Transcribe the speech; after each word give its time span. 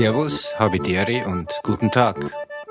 Servus, 0.00 0.58
Habidere 0.58 1.26
und 1.26 1.60
guten 1.62 1.90
Tag. 1.90 2.16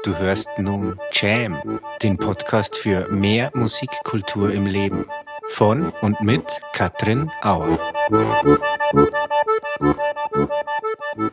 Du 0.04 0.18
hörst 0.18 0.50
nun 0.58 1.00
Jam, 1.12 1.80
den 2.02 2.18
Podcast 2.18 2.76
für 2.76 3.08
mehr 3.12 3.52
Musikkultur 3.54 4.52
im 4.52 4.66
Leben. 4.66 5.06
Von 5.50 5.94
und 6.02 6.20
mit 6.22 6.42
Katrin 6.74 7.30
Auer. 7.44 7.78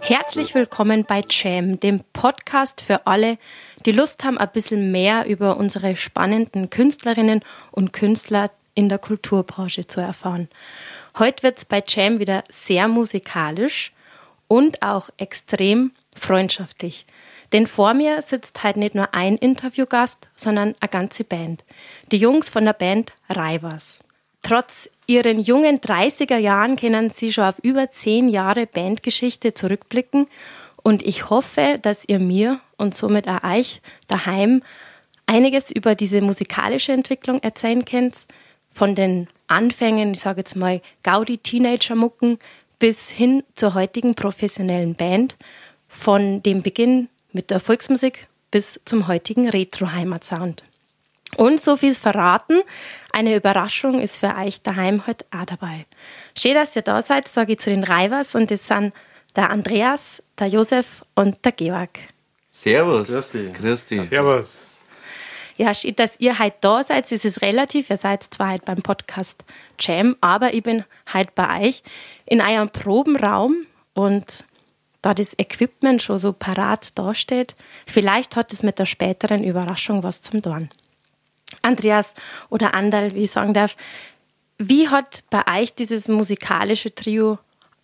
Herzlich 0.00 0.54
willkommen 0.54 1.06
bei 1.06 1.22
Jam, 1.30 1.80
dem 1.80 2.02
Podcast 2.12 2.82
für 2.82 3.06
alle, 3.06 3.38
die 3.86 3.92
Lust 3.92 4.22
haben, 4.22 4.36
ein 4.36 4.52
bisschen 4.52 4.92
mehr 4.92 5.24
über 5.24 5.56
unsere 5.56 5.96
spannenden 5.96 6.68
Künstlerinnen 6.68 7.42
und 7.70 7.94
Künstler 7.94 8.50
in 8.74 8.90
der 8.90 8.98
Kulturbranche 8.98 9.86
zu 9.86 10.02
erfahren. 10.02 10.50
Heute 11.18 11.42
wird 11.42 11.56
es 11.56 11.64
bei 11.64 11.82
Jam 11.88 12.18
wieder 12.18 12.44
sehr 12.50 12.86
musikalisch 12.86 13.92
und 14.48 14.82
auch 14.82 15.10
extrem 15.16 15.92
freundschaftlich. 16.14 17.06
Denn 17.52 17.66
vor 17.66 17.94
mir 17.94 18.22
sitzt 18.22 18.62
halt 18.62 18.76
nicht 18.76 18.94
nur 18.94 19.14
ein 19.14 19.36
Interviewgast, 19.36 20.28
sondern 20.34 20.74
eine 20.80 20.88
ganze 20.90 21.24
Band. 21.24 21.64
Die 22.10 22.18
Jungs 22.18 22.50
von 22.50 22.64
der 22.64 22.72
Band 22.72 23.12
Raivas. 23.28 24.00
Trotz 24.42 24.90
ihren 25.06 25.38
jungen 25.38 25.80
30er 25.80 26.38
Jahren 26.38 26.76
können 26.76 27.10
sie 27.10 27.32
schon 27.32 27.44
auf 27.44 27.58
über 27.62 27.90
zehn 27.90 28.28
Jahre 28.28 28.66
Bandgeschichte 28.66 29.54
zurückblicken 29.54 30.28
und 30.82 31.02
ich 31.02 31.30
hoffe, 31.30 31.80
dass 31.82 32.08
ihr 32.08 32.20
mir 32.20 32.60
und 32.76 32.94
somit 32.94 33.28
auch 33.28 33.42
euch 33.42 33.80
daheim 34.06 34.62
einiges 35.26 35.72
über 35.72 35.96
diese 35.96 36.20
musikalische 36.20 36.92
Entwicklung 36.92 37.40
erzählen 37.40 37.84
könnt, 37.84 38.28
von 38.70 38.94
den 38.94 39.26
Anfängen, 39.48 40.12
ich 40.12 40.20
sage 40.20 40.42
jetzt 40.42 40.54
mal 40.54 40.80
Gaudi-Teenager-Mucken 41.02 42.38
bis 42.78 43.10
hin 43.10 43.42
zur 43.54 43.74
heutigen 43.74 44.14
professionellen 44.14 44.94
Band, 44.94 45.36
von 45.88 46.42
dem 46.42 46.62
Beginn 46.62 47.08
mit 47.32 47.50
der 47.50 47.60
Volksmusik 47.60 48.26
bis 48.50 48.80
zum 48.84 49.06
heutigen 49.06 49.48
Retro-Heimatsound. 49.48 50.64
Und 51.36 51.60
so 51.60 51.76
viel 51.76 51.94
verraten, 51.94 52.62
eine 53.12 53.34
Überraschung 53.34 54.00
ist 54.00 54.18
für 54.18 54.34
euch 54.36 54.62
daheim 54.62 55.06
heute 55.06 55.24
auch 55.30 55.44
dabei. 55.44 55.86
Schön, 56.38 56.54
dass 56.54 56.76
ihr 56.76 56.82
da 56.82 57.02
seid, 57.02 57.28
sage 57.28 57.52
ich 57.52 57.58
zu 57.58 57.70
den 57.70 57.84
Reivers 57.84 58.34
und 58.34 58.50
das 58.50 58.66
sind 58.66 58.92
der 59.34 59.50
Andreas, 59.50 60.22
der 60.38 60.46
Josef 60.46 61.04
und 61.14 61.44
der 61.44 61.52
Georg. 61.52 61.98
Servus. 62.48 63.08
Grüß 63.08 63.30
dich. 63.32 63.54
Grüß 63.54 63.86
dich. 63.86 64.02
Servus. 64.02 64.75
Ja, 65.56 65.72
dass 65.72 66.20
ihr 66.20 66.38
heute 66.38 66.56
da 66.60 66.84
seid. 66.84 67.10
Es 67.10 67.24
ist 67.24 67.40
relativ. 67.40 67.88
Ihr 67.88 67.96
seid 67.96 68.22
zwar 68.22 68.52
heute 68.52 68.64
beim 68.66 68.82
Podcast 68.82 69.44
Jam, 69.80 70.16
aber 70.20 70.52
ich 70.52 70.62
bin 70.62 70.84
heute 71.14 71.30
bei 71.34 71.68
euch 71.68 71.82
in 72.26 72.42
eurem 72.42 72.68
Probenraum 72.68 73.66
und 73.94 74.44
da 75.00 75.14
das 75.14 75.38
Equipment 75.38 76.02
schon 76.02 76.18
so 76.18 76.32
parat 76.32 76.98
dasteht, 76.98 77.54
vielleicht 77.86 78.36
hat 78.36 78.52
es 78.52 78.62
mit 78.62 78.78
der 78.78 78.86
späteren 78.86 79.44
Überraschung 79.44 80.02
was 80.02 80.20
zum 80.20 80.42
Tun. 80.42 80.68
Andreas 81.62 82.14
oder 82.50 82.74
Andal, 82.74 83.14
wie 83.14 83.22
ich 83.22 83.30
sagen 83.30 83.54
darf, 83.54 83.76
wie 84.58 84.88
hat 84.88 85.22
bei 85.30 85.60
euch 85.60 85.74
dieses 85.74 86.08
musikalische 86.08 86.94
Trio 86.94 87.38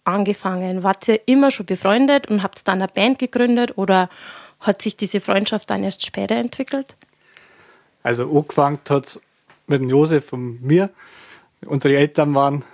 angefangen? 0.05 0.83
Wart 0.83 1.09
ihr 1.09 1.20
immer 1.27 1.51
schon 1.51 1.67
befreundet 1.67 2.27
und 2.29 2.42
habt 2.42 2.67
dann 2.69 2.83
eine 2.83 2.92
Band 2.92 3.19
gegründet 3.19 3.79
oder 3.79 4.11
hat 4.61 4.83
sich 4.83 4.97
diese 4.97 5.20
Freundschaft 5.20 5.70
dann 5.70 5.84
erst 5.84 6.05
später 6.05 6.34
entwickelt? 6.34 6.97
Also 8.03 8.25
angefangen 8.25 8.78
hat 8.89 9.06
es 9.06 9.20
mit 9.67 9.81
dem 9.81 9.89
Josef 9.89 10.33
und 10.33 10.62
mir. 10.62 10.91
Unsere 11.67 11.97
Eltern 11.97 12.34
waren 12.34 12.64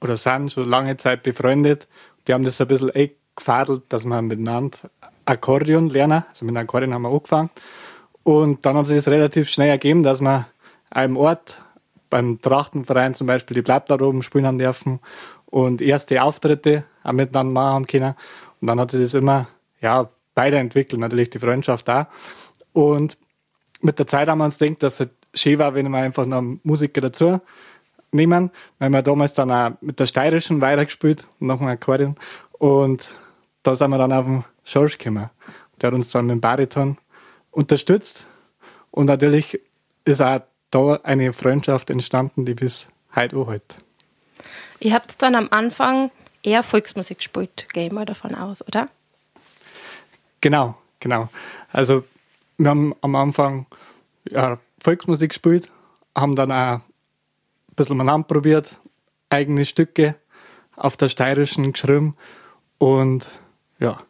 oder 0.00 0.16
sind 0.16 0.52
schon 0.52 0.68
lange 0.68 0.96
Zeit 0.96 1.22
befreundet. 1.22 1.86
Die 2.26 2.34
haben 2.34 2.44
das 2.44 2.60
ein 2.60 2.68
bisschen 2.68 2.90
eh 2.94 3.12
gefadelt, 3.36 3.82
dass 3.88 4.04
wir 4.04 4.20
miteinander 4.22 4.78
Akkordeon 5.24 5.88
lernen. 5.88 6.24
Also 6.28 6.44
mit 6.44 6.56
Akkordeon 6.56 6.92
haben 6.94 7.02
wir 7.02 7.10
angefangen. 7.10 7.50
Und 8.22 8.64
dann 8.66 8.76
hat 8.76 8.86
sich 8.86 8.96
das 8.96 9.08
relativ 9.08 9.48
schnell 9.48 9.70
ergeben, 9.70 10.02
dass 10.02 10.20
wir 10.20 10.46
einem 10.90 11.16
Ort 11.16 11.62
beim 12.10 12.40
Trachtenverein 12.40 13.14
zum 13.14 13.26
Beispiel 13.26 13.56
die 13.56 13.62
Blattler 13.62 14.00
oben 14.00 14.22
spielen 14.22 14.46
haben 14.46 14.58
dürfen 14.58 15.00
und 15.46 15.82
erste 15.82 16.22
Auftritte 16.22 16.84
auch 17.02 17.12
miteinander 17.12 17.52
machen 17.52 17.86
können. 17.86 18.14
Und 18.60 18.68
dann 18.68 18.80
hat 18.80 18.90
sich 18.90 19.00
das 19.00 19.14
immer 19.14 19.48
ja, 19.80 20.08
weiterentwickelt, 20.34 21.00
natürlich 21.00 21.30
die 21.30 21.38
Freundschaft 21.38 21.88
da. 21.88 22.08
Und 22.72 23.18
mit 23.80 23.98
der 23.98 24.06
Zeit 24.06 24.28
haben 24.28 24.38
wir 24.38 24.44
uns 24.44 24.58
gedacht, 24.58 24.82
dass 24.82 25.00
es 25.00 25.08
schön 25.34 25.58
war, 25.58 25.74
wenn 25.74 25.88
wir 25.90 25.98
einfach 25.98 26.26
noch 26.26 26.42
Musiker 26.62 27.00
dazu 27.00 27.40
nehmen, 28.12 28.50
weil 28.78 28.90
wir 28.90 29.02
damals 29.02 29.34
dann 29.34 29.50
auch 29.50 29.72
mit 29.80 29.98
der 30.00 30.06
Steirischen 30.06 30.60
weitergespielt 30.60 31.26
noch 31.40 31.60
ein 31.60 31.68
Akkordeon. 31.68 32.16
Und 32.52 33.14
da 33.62 33.74
sind 33.74 33.90
wir 33.90 33.98
dann 33.98 34.12
auf 34.12 34.24
den 34.24 34.44
Schorsch 34.64 34.98
gekommen. 34.98 35.30
Der 35.80 35.88
hat 35.88 35.94
uns 35.94 36.10
dann 36.12 36.26
mit 36.26 36.34
dem 36.34 36.40
Bariton 36.40 36.96
unterstützt. 37.50 38.26
Und 38.90 39.06
natürlich 39.06 39.60
ist 40.04 40.20
auch 40.20 40.42
da 40.70 41.00
eine 41.02 41.32
Freundschaft 41.32 41.90
entstanden, 41.90 42.44
die 42.44 42.54
bis 42.54 42.88
heute 43.14 43.36
anhält. 43.36 43.78
Ihr 44.80 44.92
habt 44.92 45.20
dann 45.22 45.34
am 45.34 45.48
Anfang 45.50 46.10
eher 46.42 46.62
Volksmusik 46.62 47.18
gespielt, 47.18 47.66
gehe 47.72 47.86
ich 47.86 47.92
mal 47.92 48.04
davon 48.04 48.34
aus, 48.34 48.66
oder? 48.66 48.88
Genau, 50.40 50.76
genau. 51.00 51.28
Also 51.72 52.04
wir 52.58 52.70
haben 52.70 52.94
am 53.00 53.14
Anfang 53.16 53.66
ja, 54.28 54.58
Volksmusik 54.82 55.30
gespielt, 55.30 55.70
haben 56.16 56.34
dann 56.34 56.52
auch 56.52 56.78
ein 56.78 56.82
bisschen 57.76 57.96
mal 57.96 58.22
probiert, 58.24 58.78
eigene 59.30 59.64
Stücke 59.64 60.14
auf 60.76 60.96
der 60.96 61.08
steirischen 61.08 61.72
geschrieben 61.72 62.16
und 62.78 63.28
ja. 63.78 64.00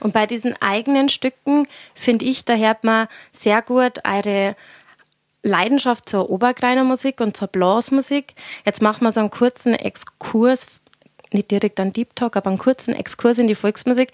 Und 0.00 0.12
bei 0.12 0.26
diesen 0.26 0.54
eigenen 0.60 1.08
Stücken 1.08 1.66
finde 1.94 2.26
ich, 2.26 2.44
da 2.44 2.54
hört 2.54 2.84
man 2.84 3.08
sehr 3.32 3.62
gut 3.62 4.00
eure 4.04 4.54
Leidenschaft 5.42 6.08
zur 6.08 6.30
Obergreiner 6.30 6.84
Musik 6.84 7.20
und 7.20 7.36
zur 7.36 7.48
Blasmusik. 7.48 8.34
Jetzt 8.64 8.82
machen 8.82 9.04
wir 9.04 9.12
so 9.12 9.20
einen 9.20 9.30
kurzen 9.30 9.74
Exkurs, 9.74 10.66
nicht 11.32 11.50
direkt 11.50 11.80
einen 11.80 11.92
Deep 11.92 12.16
Talk, 12.16 12.36
aber 12.36 12.50
einen 12.50 12.58
kurzen 12.58 12.94
Exkurs 12.94 13.38
in 13.38 13.46
die 13.46 13.54
Volksmusik. 13.54 14.12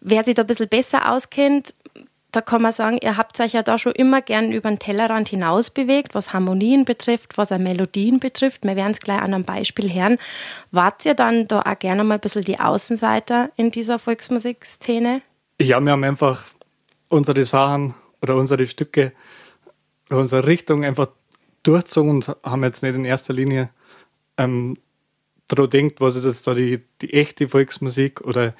Wer 0.00 0.24
sich 0.24 0.34
da 0.34 0.42
ein 0.42 0.46
bisschen 0.46 0.68
besser 0.68 1.10
auskennt, 1.10 1.74
da 2.32 2.40
kann 2.40 2.62
man 2.62 2.72
sagen, 2.72 2.98
ihr 3.02 3.18
habt 3.18 3.38
euch 3.40 3.52
ja 3.52 3.62
da 3.62 3.78
schon 3.78 3.92
immer 3.92 4.22
gern 4.22 4.52
über 4.52 4.70
den 4.70 4.78
Tellerrand 4.78 5.28
hinaus 5.28 5.68
bewegt, 5.68 6.14
was 6.14 6.32
Harmonien 6.32 6.86
betrifft, 6.86 7.36
was 7.36 7.50
Melodien 7.50 8.20
betrifft. 8.20 8.64
Wir 8.64 8.74
werden 8.74 8.92
es 8.92 9.00
gleich 9.00 9.20
an 9.20 9.34
einem 9.34 9.44
Beispiel 9.44 9.92
hören. 9.92 10.18
Wart 10.70 11.04
ihr 11.04 11.12
dann 11.12 11.46
da 11.46 11.60
auch 11.60 11.78
gerne 11.78 12.04
mal 12.04 12.14
ein 12.14 12.20
bisschen 12.20 12.44
die 12.44 12.58
Außenseiter 12.58 13.50
in 13.56 13.70
dieser 13.70 13.98
Volksmusikszene? 13.98 15.20
Ja, 15.60 15.78
wir 15.80 15.92
haben 15.92 16.04
einfach 16.04 16.44
unsere 17.08 17.44
Sachen 17.44 17.94
oder 18.22 18.36
unsere 18.36 18.66
Stücke, 18.66 19.12
unsere 20.08 20.46
Richtung 20.46 20.86
einfach 20.86 21.08
durchgezogen 21.62 22.10
und 22.10 22.36
haben 22.42 22.62
jetzt 22.64 22.82
nicht 22.82 22.94
in 22.94 23.04
erster 23.04 23.34
Linie 23.34 23.68
ähm, 24.38 24.78
daran 25.48 25.68
denkt, 25.68 26.00
was 26.00 26.16
ist 26.16 26.24
jetzt 26.24 26.46
da 26.46 26.54
die, 26.54 26.80
die 27.02 27.12
echte 27.12 27.46
Volksmusik 27.46 28.22
oder 28.22 28.54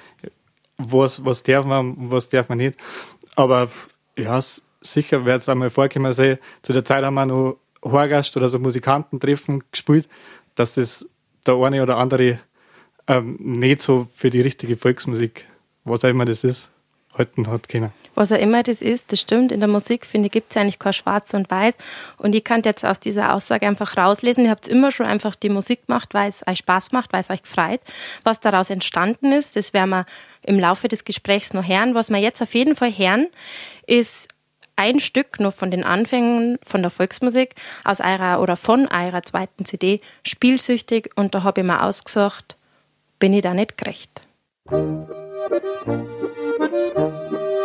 was, 0.76 1.24
was 1.24 1.42
darf 1.42 1.64
man 1.64 1.94
und 1.94 2.10
was 2.10 2.28
darf 2.28 2.48
man 2.48 2.58
nicht. 2.58 2.78
Aber 3.34 3.68
ja, 4.16 4.40
sicher 4.80 5.24
wird 5.24 5.40
es 5.40 5.48
einmal 5.48 5.70
vorkommen 5.70 6.12
sein. 6.12 6.38
Zu 6.62 6.72
der 6.72 6.84
Zeit 6.84 7.04
haben 7.04 7.14
wir 7.14 7.26
noch 7.26 7.58
Horgast 7.82 8.36
oder 8.36 8.48
so 8.48 8.58
Musikantentreffen 8.58 9.64
gespielt, 9.70 10.08
dass 10.54 10.74
das 10.74 11.08
der 11.46 11.54
eine 11.56 11.82
oder 11.82 11.96
andere 11.96 12.38
ähm, 13.08 13.36
nicht 13.40 13.82
so 13.82 14.06
für 14.12 14.30
die 14.30 14.40
richtige 14.40 14.76
Volksmusik, 14.76 15.44
was 15.84 16.04
auch 16.04 16.08
immer 16.08 16.24
das 16.24 16.44
ist, 16.44 16.70
halten 17.14 17.48
hat 17.48 17.68
können. 17.68 17.92
Was 18.14 18.32
auch 18.32 18.38
immer 18.38 18.62
das 18.62 18.82
ist, 18.82 19.12
das 19.12 19.20
stimmt. 19.20 19.52
In 19.52 19.60
der 19.60 19.68
Musik, 19.68 20.06
finde 20.06 20.26
ich, 20.26 20.32
gibt 20.32 20.50
es 20.50 20.56
eigentlich 20.56 20.78
kein 20.78 20.92
Schwarz 20.92 21.32
und 21.34 21.50
Weiß. 21.50 21.74
Und 22.18 22.34
ich 22.34 22.44
kann 22.44 22.62
jetzt 22.64 22.84
aus 22.84 23.00
dieser 23.00 23.34
Aussage 23.34 23.66
einfach 23.66 23.96
rauslesen, 23.96 24.44
ihr 24.44 24.50
habt 24.50 24.68
immer 24.68 24.92
schon 24.92 25.06
einfach 25.06 25.34
die 25.34 25.48
Musik 25.48 25.86
gemacht, 25.86 26.12
weil 26.12 26.28
es 26.28 26.46
euch 26.46 26.58
Spaß 26.58 26.92
macht, 26.92 27.12
weil 27.12 27.20
es 27.20 27.30
euch 27.30 27.42
gefreut. 27.42 27.80
Was 28.22 28.40
daraus 28.40 28.70
entstanden 28.70 29.32
ist, 29.32 29.56
das 29.56 29.72
werden 29.72 29.90
wir 29.90 30.06
im 30.42 30.58
Laufe 30.58 30.88
des 30.88 31.04
Gesprächs 31.04 31.54
noch 31.54 31.66
hören. 31.66 31.94
Was 31.94 32.10
wir 32.10 32.18
jetzt 32.18 32.42
auf 32.42 32.54
jeden 32.54 32.76
Fall 32.76 32.90
hören, 32.96 33.28
ist 33.86 34.28
ein 34.76 35.00
Stück 35.00 35.38
noch 35.38 35.52
von 35.52 35.70
den 35.70 35.84
Anfängen 35.84 36.58
von 36.62 36.82
der 36.82 36.90
Volksmusik 36.90 37.54
aus 37.84 38.00
eurer 38.00 38.40
oder 38.40 38.56
von 38.56 38.88
eurer 38.88 39.22
zweiten 39.22 39.64
CD, 39.64 40.00
Spielsüchtig. 40.26 41.10
Und 41.14 41.34
da 41.34 41.42
habe 41.44 41.60
ich 41.60 41.66
mir 41.66 41.82
ausgesucht, 41.82 42.56
bin 43.18 43.32
ich 43.32 43.42
da 43.42 43.54
nicht 43.54 43.78
gerecht. 43.78 44.20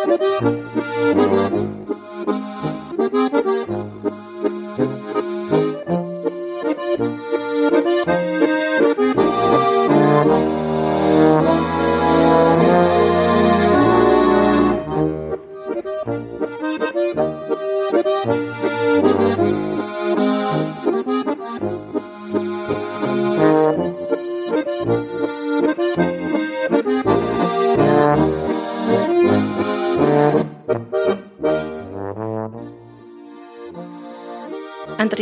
Thank 0.07 1.54
you. 1.54 1.67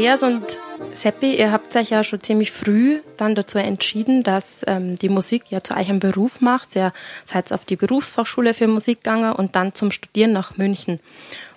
Andreas 0.06 0.22
und 0.22 0.60
Seppi, 0.94 1.36
ihr 1.36 1.52
habt 1.52 1.76
euch 1.76 1.90
ja 1.90 2.04
schon 2.04 2.22
ziemlich 2.22 2.52
früh 2.52 3.02
dann 3.18 3.34
dazu 3.34 3.58
entschieden, 3.58 4.22
dass 4.22 4.64
ähm, 4.68 4.98
die 4.98 5.10
Musik 5.10 5.46
ja 5.50 5.62
zu 5.62 5.76
euch 5.76 5.90
einen 5.90 6.00
Beruf 6.00 6.42
macht. 6.42 6.76
Ihr 6.76 6.94
seid 7.24 7.52
auf 7.52 7.66
die 7.66 7.76
Berufsfachschule 7.76 8.54
für 8.54 8.68
Musik 8.68 9.04
gegangen 9.04 9.34
und 9.34 9.56
dann 9.56 9.74
zum 9.74 9.90
Studieren 9.90 10.32
nach 10.32 10.58
München. 10.58 11.00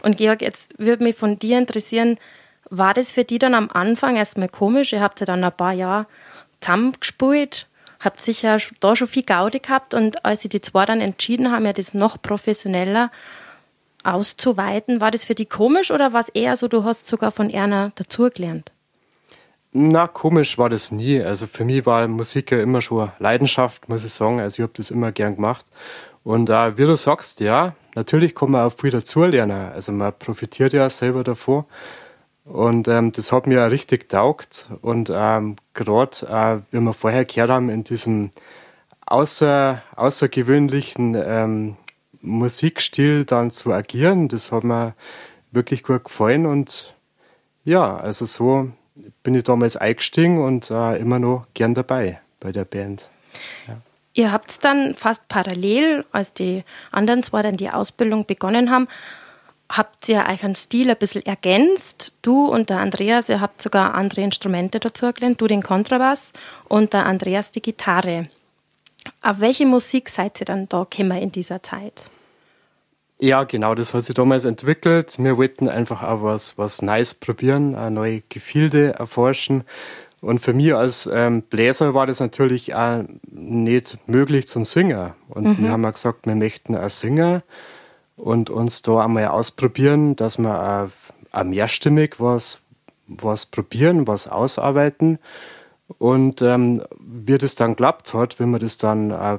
Und 0.00 0.16
Georg, 0.16 0.40
jetzt 0.40 0.78
würde 0.78 1.04
mich 1.04 1.14
von 1.14 1.38
dir 1.38 1.58
interessieren, 1.58 2.16
war 2.70 2.94
das 2.94 3.12
für 3.12 3.24
die 3.24 3.38
dann 3.38 3.52
am 3.52 3.68
Anfang 3.70 4.16
erstmal 4.16 4.48
komisch? 4.48 4.94
Ihr 4.94 5.02
habt 5.02 5.20
ja 5.20 5.26
dann 5.26 5.44
ein 5.44 5.52
paar 5.52 5.74
Jahre 5.74 6.06
zusammengespielt, 6.62 7.66
habt 8.00 8.24
sicher 8.24 8.56
da 8.80 8.96
schon 8.96 9.08
viel 9.08 9.24
Gaudi 9.24 9.58
gehabt 9.58 9.92
und 9.92 10.24
als 10.24 10.40
sie 10.40 10.48
die 10.48 10.62
zwei 10.62 10.86
dann 10.86 11.02
entschieden 11.02 11.52
haben, 11.52 11.66
ja 11.66 11.74
das 11.74 11.92
noch 11.92 12.22
professioneller 12.22 13.10
auszuweiten, 14.14 15.00
war 15.00 15.10
das 15.10 15.24
für 15.24 15.34
die 15.34 15.46
komisch 15.46 15.90
oder 15.90 16.12
war 16.12 16.20
es 16.20 16.28
eher 16.28 16.56
so, 16.56 16.68
du 16.68 16.84
hast 16.84 17.06
sogar 17.06 17.32
von 17.32 17.50
Erna 17.50 17.92
dazugelernt? 17.94 18.72
Na, 19.72 20.06
komisch 20.06 20.56
war 20.56 20.70
das 20.70 20.90
nie. 20.90 21.22
Also 21.22 21.46
für 21.46 21.64
mich 21.64 21.84
war 21.84 22.08
Musik 22.08 22.50
ja 22.50 22.60
immer 22.60 22.80
schon 22.80 23.10
Leidenschaft, 23.18 23.88
muss 23.88 24.04
ich 24.04 24.12
sagen. 24.12 24.40
Also 24.40 24.62
ich 24.62 24.62
habe 24.62 24.72
das 24.76 24.90
immer 24.90 25.12
gern 25.12 25.36
gemacht. 25.36 25.66
Und 26.24 26.50
äh, 26.50 26.76
wie 26.78 26.84
du 26.84 26.96
sagst, 26.96 27.40
ja, 27.40 27.74
natürlich 27.94 28.34
kann 28.34 28.50
man 28.50 28.66
auch 28.66 28.72
viel 28.72 28.90
dazulernen. 28.90 29.70
Also 29.72 29.92
man 29.92 30.12
profitiert 30.18 30.72
ja 30.72 30.88
selber 30.88 31.22
davon. 31.22 31.64
Und 32.44 32.88
ähm, 32.88 33.12
das 33.12 33.30
hat 33.30 33.46
mir 33.46 33.70
richtig 33.70 34.08
taugt. 34.08 34.70
Und 34.80 35.12
ähm, 35.14 35.56
gerade, 35.74 36.26
äh, 36.26 36.72
wie 36.72 36.80
wir 36.80 36.94
vorher 36.94 37.26
gehört 37.26 37.50
haben, 37.50 37.68
in 37.68 37.84
diesem 37.84 38.30
außer, 39.04 39.82
außergewöhnlichen 39.96 41.14
ähm, 41.14 41.76
Musikstil 42.28 43.24
dann 43.24 43.50
zu 43.50 43.72
agieren, 43.72 44.28
das 44.28 44.52
hat 44.52 44.64
mir 44.64 44.94
wirklich 45.50 45.82
gut 45.82 46.04
gefallen. 46.04 46.46
Und 46.46 46.94
ja, 47.64 47.96
also 47.96 48.26
so 48.26 48.70
bin 49.22 49.34
ich 49.34 49.44
damals 49.44 49.76
eingestiegen 49.76 50.42
und 50.42 50.70
äh, 50.70 50.98
immer 50.98 51.18
noch 51.18 51.46
gern 51.54 51.74
dabei 51.74 52.20
bei 52.40 52.52
der 52.52 52.64
Band. 52.64 53.08
Ja. 53.66 53.76
Ihr 54.14 54.32
habt 54.32 54.64
dann 54.64 54.94
fast 54.94 55.28
parallel, 55.28 56.04
als 56.10 56.32
die 56.32 56.64
anderen 56.90 57.22
zwei 57.22 57.42
dann 57.42 57.56
die 57.56 57.70
Ausbildung 57.70 58.26
begonnen 58.26 58.70
haben, 58.70 58.88
habt 59.70 60.08
ihr 60.08 60.26
euch 60.28 60.42
einen 60.42 60.56
Stil 60.56 60.90
ein 60.90 60.96
bisschen 60.96 61.24
ergänzt. 61.24 62.14
Du 62.22 62.46
und 62.46 62.70
der 62.70 62.80
Andreas, 62.80 63.28
ihr 63.28 63.40
habt 63.40 63.62
sogar 63.62 63.94
andere 63.94 64.22
Instrumente 64.22 64.80
dazu 64.80 65.12
gelernt. 65.12 65.40
Du 65.40 65.46
den 65.46 65.62
Kontrabass 65.62 66.32
und 66.68 66.94
der 66.94 67.06
Andreas 67.06 67.52
die 67.52 67.62
Gitarre. 67.62 68.28
Auf 69.22 69.40
welche 69.40 69.66
Musik 69.66 70.08
seid 70.08 70.40
ihr 70.40 70.46
dann 70.46 70.68
da 70.68 70.84
gekommen 70.88 71.18
in 71.18 71.32
dieser 71.32 71.62
Zeit? 71.62 72.10
Ja, 73.20 73.44
genau, 73.44 73.74
das 73.74 73.94
hat 73.94 74.02
sich 74.02 74.14
damals 74.14 74.44
entwickelt. 74.44 75.16
Wir 75.18 75.36
wollten 75.36 75.68
einfach 75.68 76.02
auch 76.02 76.22
was, 76.22 76.56
was 76.56 76.82
Neues 76.82 77.14
probieren, 77.14 77.72
neue 77.92 78.22
Gefilde 78.28 78.94
erforschen. 78.94 79.64
Und 80.20 80.40
für 80.40 80.52
mich 80.52 80.74
als 80.74 81.08
ähm, 81.12 81.42
Bläser 81.42 81.94
war 81.94 82.06
das 82.06 82.20
natürlich 82.20 82.74
auch 82.74 83.04
nicht 83.30 83.98
möglich 84.06 84.48
zum 84.48 84.64
Singen. 84.64 85.12
Und 85.28 85.58
mhm. 85.58 85.64
wir 85.64 85.70
haben 85.70 85.84
auch 85.84 85.92
gesagt, 85.92 86.26
wir 86.26 86.34
möchten 86.34 86.76
auch 86.76 86.90
Singer 86.90 87.42
und 88.16 88.50
uns 88.50 88.82
da 88.82 89.04
einmal 89.04 89.28
ausprobieren, 89.28 90.16
dass 90.16 90.38
wir 90.38 90.90
auch, 91.32 91.38
auch 91.38 91.44
mehrstimmig 91.44 92.16
was, 92.18 92.58
was 93.06 93.46
probieren, 93.46 94.06
was 94.06 94.26
ausarbeiten. 94.26 95.18
Und 95.98 96.42
ähm, 96.42 96.82
wie 97.00 97.38
das 97.38 97.54
dann 97.54 97.76
klappt 97.76 98.12
hat, 98.12 98.38
wenn 98.40 98.50
wir 98.50 98.58
das 98.58 98.76
dann 98.76 99.12
auch, 99.12 99.38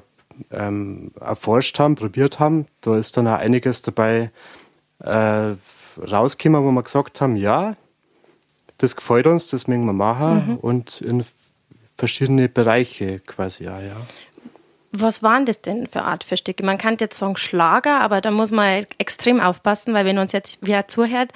ähm, 0.51 1.11
erforscht 1.19 1.79
haben, 1.79 1.95
probiert 1.95 2.39
haben, 2.39 2.65
da 2.81 2.97
ist 2.97 3.17
dann 3.17 3.27
auch 3.27 3.37
einiges 3.37 3.81
dabei 3.81 4.31
äh, 4.99 5.53
rausgekommen, 5.97 6.63
wo 6.63 6.71
wir 6.71 6.83
gesagt 6.83 7.21
haben, 7.21 7.35
ja, 7.35 7.75
das 8.77 8.95
gefällt 8.95 9.27
uns, 9.27 9.49
das 9.49 9.67
mögen 9.67 9.85
wir 9.85 9.93
machen 9.93 10.47
mhm. 10.47 10.55
und 10.57 11.01
in 11.01 11.25
verschiedene 11.97 12.49
Bereiche 12.49 13.19
quasi, 13.19 13.65
ja, 13.65 13.81
ja. 13.81 13.97
Was 14.91 15.21
waren 15.21 15.45
das 15.45 15.61
denn 15.61 15.85
für 15.85 16.03
Art 16.03 16.23
für 16.23 16.35
Stücke? 16.35 16.65
Man 16.65 16.79
kann 16.79 16.97
jetzt 16.99 17.17
sagen 17.17 17.37
Schlager, 17.37 18.01
aber 18.01 18.21
da 18.21 18.31
muss 18.31 18.49
man 18.49 18.85
extrem 18.97 19.39
aufpassen, 19.39 19.93
weil 19.93 20.05
wenn 20.05 20.17
uns 20.17 20.31
jetzt 20.31 20.57
wer 20.61 20.87
zuhört, 20.87 21.31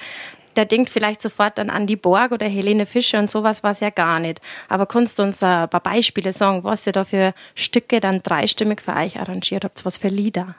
der 0.56 0.64
denkt 0.64 0.90
vielleicht 0.90 1.22
sofort 1.22 1.58
an 1.58 1.68
Andy 1.68 1.96
Borg 1.96 2.32
oder 2.32 2.46
Helene 2.46 2.86
Fischer 2.86 3.18
und 3.18 3.30
sowas 3.30 3.62
war 3.62 3.72
es 3.72 3.80
ja 3.80 3.90
gar 3.90 4.18
nicht. 4.18 4.40
Aber 4.68 4.86
kannst 4.86 5.18
du 5.18 5.22
uns 5.22 5.42
ein 5.42 5.68
paar 5.68 5.80
Beispiele 5.80 6.32
sagen, 6.32 6.64
was 6.64 6.86
ihr 6.86 6.92
da 6.92 7.04
für 7.04 7.34
Stücke 7.54 8.00
dann 8.00 8.22
dreistimmig 8.22 8.80
für 8.80 8.94
euch 8.94 9.18
arrangiert 9.18 9.64
habt? 9.64 9.84
Was 9.84 9.96
für 9.96 10.08
Lieder? 10.08 10.56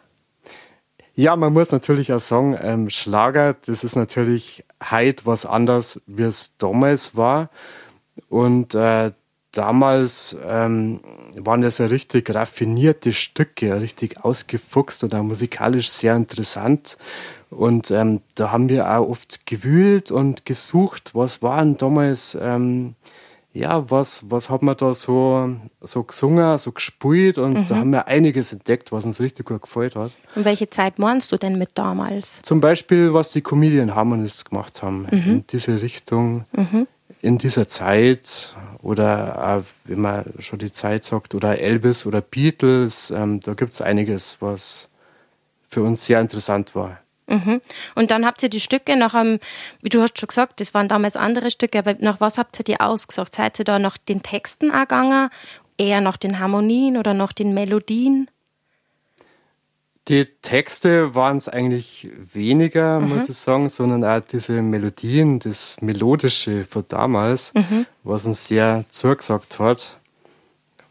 Ja, 1.17 1.35
man 1.37 1.53
muss 1.53 1.71
natürlich 1.71 2.11
auch 2.11 2.19
sagen, 2.19 2.57
ähm, 2.61 2.89
Schlager, 2.89 3.55
das 3.65 3.85
ist 3.85 3.95
natürlich 3.95 4.65
heute 4.91 5.25
was 5.25 5.45
anderes, 5.45 6.01
wie 6.07 6.23
es 6.23 6.57
damals 6.57 7.15
war. 7.15 7.49
Und 8.27 8.75
äh, 8.75 9.11
damals 9.51 10.35
ähm, 10.45 10.99
waren 11.37 11.61
das 11.61 11.77
ja 11.77 11.85
richtig 11.85 12.33
raffinierte 12.33 13.13
Stücke, 13.13 13.79
richtig 13.79 14.23
ausgefuchst 14.23 15.05
und 15.05 15.15
auch 15.15 15.23
musikalisch 15.23 15.89
sehr 15.89 16.15
interessant. 16.15 16.97
Und 17.49 17.91
ähm, 17.91 18.21
da 18.35 18.51
haben 18.51 18.69
wir 18.69 18.89
auch 18.89 19.07
oft 19.07 19.45
gewühlt 19.45 20.11
und 20.11 20.45
gesucht, 20.45 21.11
was 21.13 21.41
waren 21.41 21.77
damals, 21.77 22.37
ähm, 22.39 22.95
ja, 23.53 23.89
was, 23.89 24.29
was 24.29 24.49
hat 24.49 24.61
man 24.61 24.75
da 24.75 24.93
so, 24.93 25.55
so 25.79 26.03
gesungen, 26.03 26.57
so 26.57 26.73
gespielt 26.73 27.37
und 27.37 27.53
mhm. 27.53 27.67
da 27.67 27.75
haben 27.77 27.91
wir 27.91 28.07
einiges 28.07 28.51
entdeckt, 28.51 28.91
was 28.91 29.05
uns 29.05 29.21
richtig 29.21 29.45
gut 29.45 29.61
gefällt 29.61 29.95
hat. 29.95 30.11
Und 30.35 30.43
welche 30.43 30.67
Zeit 30.67 30.99
meinst 30.99 31.31
du 31.31 31.37
denn 31.37 31.57
mit 31.57 31.69
damals? 31.75 32.41
Zum 32.41 32.59
Beispiel, 32.59 33.13
was 33.13 33.31
die 33.31 33.41
Comedian 33.41 33.95
Harmonists 33.95 34.43
gemacht 34.43 34.83
haben, 34.83 35.07
mhm. 35.09 35.23
in 35.25 35.47
diese 35.47 35.81
Richtung. 35.81 36.45
Mhm 36.51 36.87
in 37.25 37.39
dieser 37.39 37.67
Zeit 37.67 38.55
oder 38.83 39.63
äh, 39.63 39.89
wenn 39.89 39.99
man 39.99 40.25
schon 40.39 40.59
die 40.59 40.71
Zeit 40.71 41.03
sagt, 41.03 41.33
oder 41.33 41.57
Elvis 41.57 42.05
oder 42.05 42.21
Beatles, 42.21 43.09
ähm, 43.09 43.39
da 43.39 43.55
gibt 43.55 43.71
es 43.71 43.81
einiges, 43.81 44.37
was 44.41 44.89
für 45.69 45.81
uns 45.81 46.05
sehr 46.05 46.21
interessant 46.21 46.75
war. 46.75 46.99
Mhm. 47.27 47.61
Und 47.95 48.11
dann 48.11 48.25
habt 48.25 48.43
ihr 48.43 48.49
die 48.49 48.59
Stücke 48.59 48.95
nach 48.95 49.13
einem, 49.13 49.39
wie 49.81 49.89
du 49.89 50.01
hast 50.01 50.19
schon 50.19 50.27
gesagt, 50.27 50.59
das 50.59 50.73
waren 50.73 50.87
damals 50.87 51.15
andere 51.15 51.49
Stücke, 51.51 51.79
aber 51.79 51.95
nach 51.99 52.21
was 52.21 52.37
habt 52.37 52.59
ihr 52.59 52.63
die 52.63 52.79
ausgesucht? 52.79 53.33
Seid 53.33 53.59
ihr 53.59 53.65
da 53.65 53.79
nach 53.79 53.97
den 53.97 54.21
Texten 54.21 54.71
gegangen, 54.71 55.29
eher 55.77 56.01
nach 56.01 56.17
den 56.17 56.39
Harmonien 56.39 56.97
oder 56.97 57.13
nach 57.13 57.33
den 57.33 57.53
Melodien? 57.53 58.29
Die 60.07 60.25
Texte 60.43 61.15
waren 61.15 61.37
es 61.37 61.49
eigentlich 61.49 62.07
weniger, 62.31 62.99
mhm. 62.99 63.09
muss 63.09 63.27
ich 63.27 63.37
sagen, 63.37 63.69
sondern 63.69 64.03
auch 64.03 64.21
diese 64.21 64.61
Melodien, 64.61 65.39
das 65.39 65.81
Melodische 65.81 66.65
von 66.65 66.85
damals, 66.87 67.53
mhm. 67.55 67.87
was 68.03 68.25
uns 68.25 68.47
sehr 68.47 68.85
zugesagt 68.89 69.57
hat, 69.57 69.97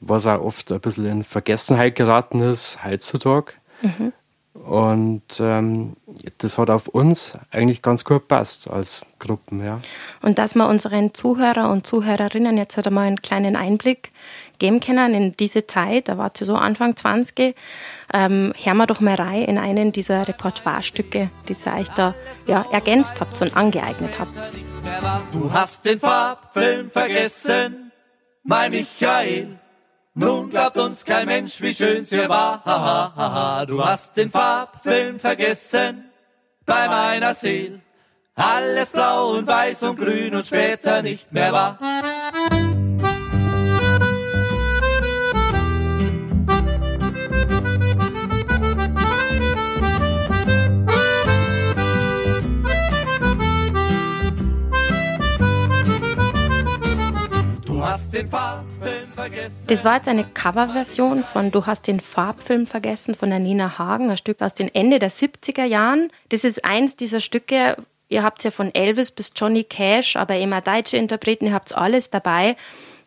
was 0.00 0.26
auch 0.26 0.40
oft 0.40 0.72
ein 0.72 0.80
bisschen 0.80 1.06
in 1.06 1.24
Vergessenheit 1.24 1.94
geraten 1.94 2.40
ist 2.40 2.84
heutzutage. 2.84 3.52
Mhm. 3.82 4.12
Und 4.54 5.40
ähm, 5.40 5.96
das 6.38 6.58
hat 6.58 6.70
auf 6.70 6.86
uns 6.86 7.36
eigentlich 7.50 7.82
ganz 7.82 8.04
gut 8.04 8.28
passt 8.28 8.70
als 8.70 9.04
Gruppen, 9.18 9.64
ja. 9.64 9.80
Und 10.22 10.38
dass 10.38 10.54
wir 10.54 10.68
unseren 10.68 11.12
Zuhörer 11.12 11.70
und 11.70 11.86
Zuhörerinnen 11.86 12.56
jetzt 12.56 12.76
halt 12.76 12.86
einmal 12.86 13.08
einen 13.08 13.20
kleinen 13.20 13.56
Einblick 13.56 14.12
geben 14.60 14.78
können 14.78 15.12
in 15.12 15.36
diese 15.36 15.66
Zeit, 15.66 16.08
da 16.08 16.18
war 16.18 16.30
sie 16.32 16.44
so 16.44 16.54
Anfang 16.54 16.94
20, 16.94 17.56
ähm, 18.12 18.54
hören 18.56 18.76
wir 18.76 18.86
doch 18.86 19.00
mal 19.00 19.16
rein 19.16 19.42
in 19.42 19.58
einen 19.58 19.90
dieser 19.90 20.28
Repertoirestücke, 20.28 21.30
die 21.48 21.56
ihr 21.66 21.74
euch 21.74 21.88
da 21.88 22.14
ja, 22.46 22.64
ergänzt 22.70 23.14
habt 23.18 23.42
und 23.42 23.56
angeeignet 23.56 24.20
habt. 24.20 24.34
Du 25.32 25.52
hast 25.52 25.84
den 25.84 25.98
Farbfilm 25.98 26.90
vergessen, 26.90 27.90
mein 28.44 28.70
Michael. 28.70 29.58
Nun 30.16 30.48
glaubt 30.48 30.76
uns 30.76 31.04
kein 31.04 31.26
Mensch, 31.26 31.60
wie 31.60 31.74
schön's 31.74 32.10
hier 32.10 32.28
war. 32.28 32.64
Ha. 32.64 33.66
Du 33.66 33.84
hast 33.84 34.16
den 34.16 34.30
Farbfilm 34.30 35.18
vergessen 35.18 36.04
bei 36.64 36.86
meiner 36.88 37.34
Seele. 37.34 37.80
Alles 38.36 38.90
blau 38.90 39.30
und 39.30 39.46
weiß 39.48 39.82
und 39.82 39.96
grün 39.96 40.34
und 40.36 40.46
später 40.46 41.02
nicht 41.02 41.32
mehr 41.32 41.52
war. 41.52 41.78
Das 59.74 59.84
war 59.84 59.96
jetzt 59.96 60.06
eine 60.06 60.22
Coverversion 60.22 61.24
von 61.24 61.50
Du 61.50 61.66
hast 61.66 61.88
den 61.88 61.98
Farbfilm 61.98 62.68
vergessen 62.68 63.16
von 63.16 63.30
der 63.30 63.40
Nina 63.40 63.76
Hagen, 63.76 64.08
ein 64.08 64.16
Stück 64.16 64.40
aus 64.40 64.54
den 64.54 64.72
Ende 64.72 65.00
der 65.00 65.10
70er 65.10 65.64
Jahren. 65.64 66.12
Das 66.28 66.44
ist 66.44 66.64
eins 66.64 66.94
dieser 66.94 67.18
Stücke, 67.18 67.76
ihr 68.08 68.22
habt 68.22 68.44
ja 68.44 68.52
von 68.52 68.72
Elvis 68.72 69.10
bis 69.10 69.32
Johnny 69.34 69.64
Cash, 69.64 70.14
aber 70.14 70.36
immer 70.38 70.60
deutsche 70.60 70.96
Interpreten, 70.96 71.46
ihr 71.46 71.54
habt 71.54 71.76
alles 71.76 72.08
dabei. 72.08 72.56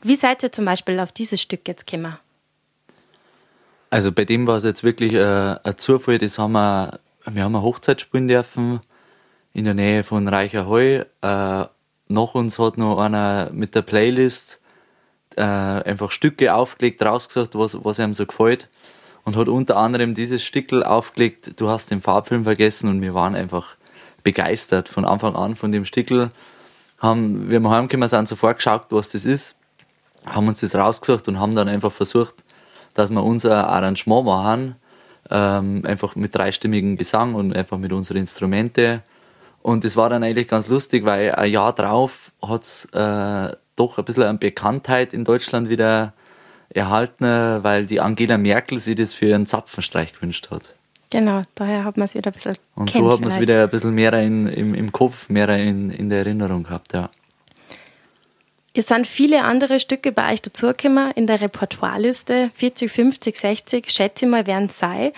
Wie 0.01 0.17
seid 0.17 0.43
ihr 0.43 0.51
zum 0.51 0.65
Beispiel 0.65 0.99
auf 0.99 1.13
dieses 1.13 1.41
Stück 1.41 1.65
jetzt 1.69 1.87
gekommen? 1.87 2.17
Also 3.89 4.11
bei 4.11 4.25
dem 4.25 4.45
war 4.45 4.57
es 4.57 4.65
jetzt 4.65 4.83
wirklich 4.83 5.13
äh, 5.13 5.55
ein 5.63 5.77
Zufall, 5.77 6.17
das 6.17 6.37
haben 6.37 6.51
wir 6.51 6.99
wir 7.31 7.43
haben 7.43 7.55
eine 7.55 7.63
Hochzeit 7.63 8.01
spielen 8.01 8.27
dürfen 8.27 8.81
in 9.53 9.63
der 9.63 9.73
Nähe 9.73 10.03
von 10.03 10.27
Reicherheu. 10.27 10.95
Äh, 10.95 11.05
nach 11.21 12.35
uns 12.35 12.59
hat 12.59 12.77
noch 12.77 12.99
einer 12.99 13.51
mit 13.53 13.73
der 13.73 13.83
Playlist 13.83 14.59
äh, 15.37 15.41
einfach 15.41 16.11
Stücke 16.11 16.53
aufgelegt, 16.53 17.03
rausgesagt, 17.03 17.55
was, 17.55 17.77
was 17.83 17.99
ihm 17.99 18.13
so 18.13 18.25
gefällt. 18.25 18.69
Und 19.23 19.35
hat 19.35 19.49
unter 19.49 19.77
anderem 19.77 20.13
dieses 20.15 20.43
Stückel 20.43 20.83
aufgelegt, 20.83 21.59
du 21.59 21.69
hast 21.69 21.91
den 21.91 22.01
Farbfilm 22.01 22.43
vergessen 22.43 22.89
und 22.89 23.01
wir 23.01 23.13
waren 23.13 23.35
einfach 23.35 23.75
begeistert 24.23 24.89
von 24.89 25.05
Anfang 25.05 25.35
an 25.35 25.55
von 25.55 25.71
dem 25.71 25.85
Stückel. 25.85 26.29
Haben, 26.99 27.49
wir 27.49 27.57
haben 27.57 27.69
heimgekommen, 27.69 28.09
sind 28.09 28.27
sofort 28.27 28.57
geschaut, 28.57 28.85
was 28.89 29.11
das 29.11 29.25
ist, 29.25 29.55
haben 30.25 30.47
uns 30.47 30.61
das 30.61 30.75
rausgesucht 30.75 31.27
und 31.27 31.39
haben 31.39 31.55
dann 31.55 31.67
einfach 31.67 31.91
versucht, 31.91 32.43
dass 32.93 33.11
wir 33.11 33.23
unser 33.23 33.69
Arrangement 33.69 34.25
machen, 34.25 34.75
ähm, 35.29 35.83
einfach 35.85 36.15
mit 36.15 36.33
dreistimmigem 36.33 36.97
Gesang 36.97 37.35
und 37.35 37.55
einfach 37.55 37.77
mit 37.77 37.91
unseren 37.91 38.17
Instrumente. 38.17 39.03
Und 39.61 39.83
das 39.83 39.95
war 39.97 40.09
dann 40.09 40.23
eigentlich 40.23 40.47
ganz 40.47 40.67
lustig, 40.67 41.05
weil 41.05 41.35
ein 41.35 41.51
Jahr 41.51 41.73
drauf 41.73 42.31
hat's 42.41 42.85
äh, 42.93 43.51
doch 43.77 43.97
ein 43.97 44.05
bisschen 44.05 44.23
an 44.23 44.39
Bekanntheit 44.39 45.13
in 45.13 45.23
Deutschland 45.23 45.69
wieder 45.69 46.13
erhalten, 46.69 47.23
weil 47.63 47.85
die 47.85 48.01
Angela 48.01 48.37
Merkel 48.37 48.79
sich 48.79 48.95
das 48.95 49.13
für 49.13 49.27
ihren 49.27 49.45
Zapfenstreich 49.45 50.13
gewünscht 50.13 50.49
hat. 50.51 50.73
Genau, 51.09 51.43
daher 51.55 51.85
hat 51.85 51.95
man 51.95 52.05
es 52.05 52.15
wieder 52.15 52.31
ein 52.31 52.33
bisschen 52.33 52.57
Und 52.75 52.91
so 52.91 53.09
hat 53.11 53.21
man 53.21 53.29
es 53.29 53.39
wieder 53.39 53.63
ein 53.63 53.69
bisschen 53.69 53.93
mehr 53.93 54.13
in, 54.13 54.47
im, 54.47 54.75
im 54.75 54.91
Kopf, 54.91 55.29
mehr 55.29 55.47
in, 55.49 55.89
in 55.89 56.09
der 56.09 56.19
Erinnerung 56.19 56.63
gehabt, 56.63 56.93
ja. 56.93 57.09
Es 58.73 58.87
sind 58.87 59.07
viele 59.07 59.43
andere 59.43 59.79
Stücke 59.79 60.11
bei 60.11 60.33
euch 60.33 60.41
dazugekommen 60.41 61.11
in 61.13 61.25
der 61.25 61.41
Repertoireliste. 61.41 62.51
40, 62.53 62.91
50, 62.91 63.35
60, 63.35 63.89
schätze 63.89 64.25
ich 64.25 64.31
mal, 64.31 64.45
werden 64.45 64.65
es 64.65 64.77
sein. 64.77 65.13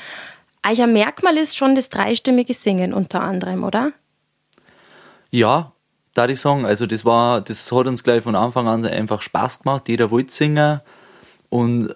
Euer 0.65 0.87
Merkmal 0.87 1.37
ist 1.37 1.57
schon 1.57 1.75
das 1.75 1.89
dreistimmige 1.89 2.53
Singen 2.53 2.93
unter 2.93 3.21
anderem, 3.21 3.65
oder? 3.65 3.91
Ja, 5.31 5.73
da 6.13 6.27
ich 6.27 6.39
sagen, 6.39 6.65
also 6.65 6.85
das 6.85 7.05
war, 7.05 7.41
das 7.41 7.71
hat 7.71 7.87
uns 7.87 8.03
gleich 8.03 8.23
von 8.23 8.35
Anfang 8.35 8.67
an 8.67 8.85
einfach 8.85 9.21
Spaß 9.21 9.59
gemacht. 9.59 9.87
Jeder 9.87 10.11
wollte 10.11 10.31
singen 10.33 10.81
und 11.49 11.93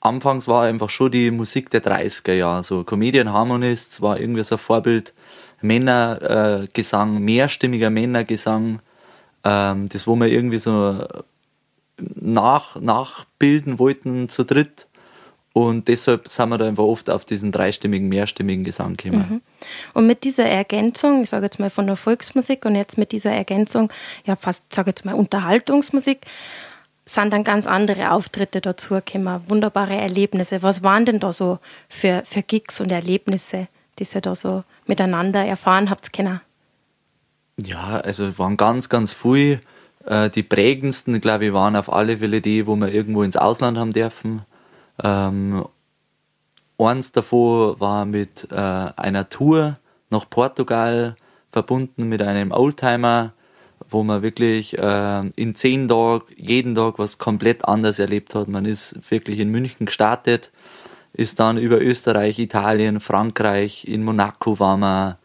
anfangs 0.00 0.46
war 0.46 0.64
einfach 0.64 0.90
schon 0.90 1.10
die 1.10 1.30
Musik 1.30 1.70
der 1.70 1.82
30er 1.82 2.34
Jahre. 2.34 2.62
So 2.62 2.84
Comedian 2.84 3.32
Harmonists 3.32 4.00
war 4.00 4.20
irgendwie 4.20 4.44
so 4.44 4.56
ein 4.56 4.58
Vorbild. 4.58 5.14
Männergesang, 5.62 7.16
äh, 7.16 7.20
mehrstimmiger 7.20 7.88
Männergesang. 7.88 8.80
Ähm, 9.44 9.88
das, 9.88 10.06
wo 10.06 10.14
wir 10.16 10.26
irgendwie 10.26 10.58
so 10.58 11.06
nach, 11.98 12.80
nachbilden 12.80 13.78
wollten 13.78 14.28
zu 14.28 14.44
dritt. 14.44 14.86
Und 15.54 15.86
deshalb 15.86 16.26
sind 16.26 16.48
wir 16.48 16.58
da 16.58 16.66
einfach 16.66 16.82
oft 16.82 17.08
auf 17.08 17.24
diesen 17.24 17.52
dreistimmigen, 17.52 18.08
mehrstimmigen 18.08 18.64
Gesang 18.64 18.96
gekommen. 18.96 19.26
Mhm. 19.30 19.42
Und 19.94 20.08
mit 20.08 20.24
dieser 20.24 20.46
Ergänzung, 20.46 21.22
ich 21.22 21.30
sage 21.30 21.46
jetzt 21.46 21.60
mal 21.60 21.70
von 21.70 21.86
der 21.86 21.94
Volksmusik 21.94 22.64
und 22.64 22.74
jetzt 22.74 22.98
mit 22.98 23.12
dieser 23.12 23.30
Ergänzung, 23.30 23.92
ja 24.26 24.34
fast, 24.34 24.64
sage 24.74 24.90
jetzt 24.90 25.04
mal 25.04 25.14
Unterhaltungsmusik, 25.14 26.22
sind 27.06 27.32
dann 27.32 27.44
ganz 27.44 27.68
andere 27.68 28.10
Auftritte 28.10 28.60
dazu 28.60 28.94
gekommen, 28.94 29.44
wunderbare 29.46 29.94
Erlebnisse. 29.94 30.64
Was 30.64 30.82
waren 30.82 31.04
denn 31.04 31.20
da 31.20 31.32
so 31.32 31.60
für, 31.88 32.24
für 32.24 32.42
Gigs 32.42 32.80
und 32.80 32.90
Erlebnisse, 32.90 33.68
die 34.00 34.08
ihr 34.12 34.20
da 34.20 34.34
so 34.34 34.64
miteinander 34.86 35.44
erfahren 35.44 35.88
habt 35.88 36.12
können? 36.12 36.40
Ja, 37.64 38.00
also 38.00 38.36
waren 38.40 38.56
ganz, 38.56 38.88
ganz 38.88 39.12
viel. 39.12 39.60
Äh, 40.04 40.30
die 40.30 40.42
prägendsten, 40.42 41.20
glaube 41.20 41.46
ich, 41.46 41.52
waren 41.52 41.76
auf 41.76 41.92
alle 41.92 42.18
Fälle 42.18 42.40
die, 42.40 42.66
wo 42.66 42.74
wir 42.74 42.92
irgendwo 42.92 43.22
ins 43.22 43.36
Ausland 43.36 43.78
haben 43.78 43.92
dürfen. 43.92 44.42
Ähm, 45.02 45.64
eins 46.78 47.12
davon 47.12 47.78
war 47.80 48.04
mit 48.04 48.48
äh, 48.50 48.56
einer 48.56 49.28
Tour 49.28 49.78
nach 50.10 50.28
Portugal 50.28 51.16
verbunden 51.50 52.08
mit 52.08 52.22
einem 52.22 52.52
Oldtimer, 52.52 53.32
wo 53.88 54.02
man 54.02 54.22
wirklich 54.22 54.76
äh, 54.78 55.26
in 55.36 55.54
zehn 55.54 55.88
Tagen 55.88 56.24
jeden 56.36 56.74
Tag 56.74 56.98
was 56.98 57.18
komplett 57.18 57.64
anders 57.64 57.98
erlebt 57.98 58.34
hat. 58.34 58.48
Man 58.48 58.64
ist 58.64 59.10
wirklich 59.10 59.38
in 59.38 59.50
München 59.50 59.86
gestartet, 59.86 60.50
ist 61.12 61.38
dann 61.38 61.58
über 61.58 61.80
Österreich, 61.80 62.38
Italien, 62.38 63.00
Frankreich, 63.00 63.86
in 63.86 64.02
Monaco 64.04 64.58
war 64.58 64.76
man, 64.76 65.16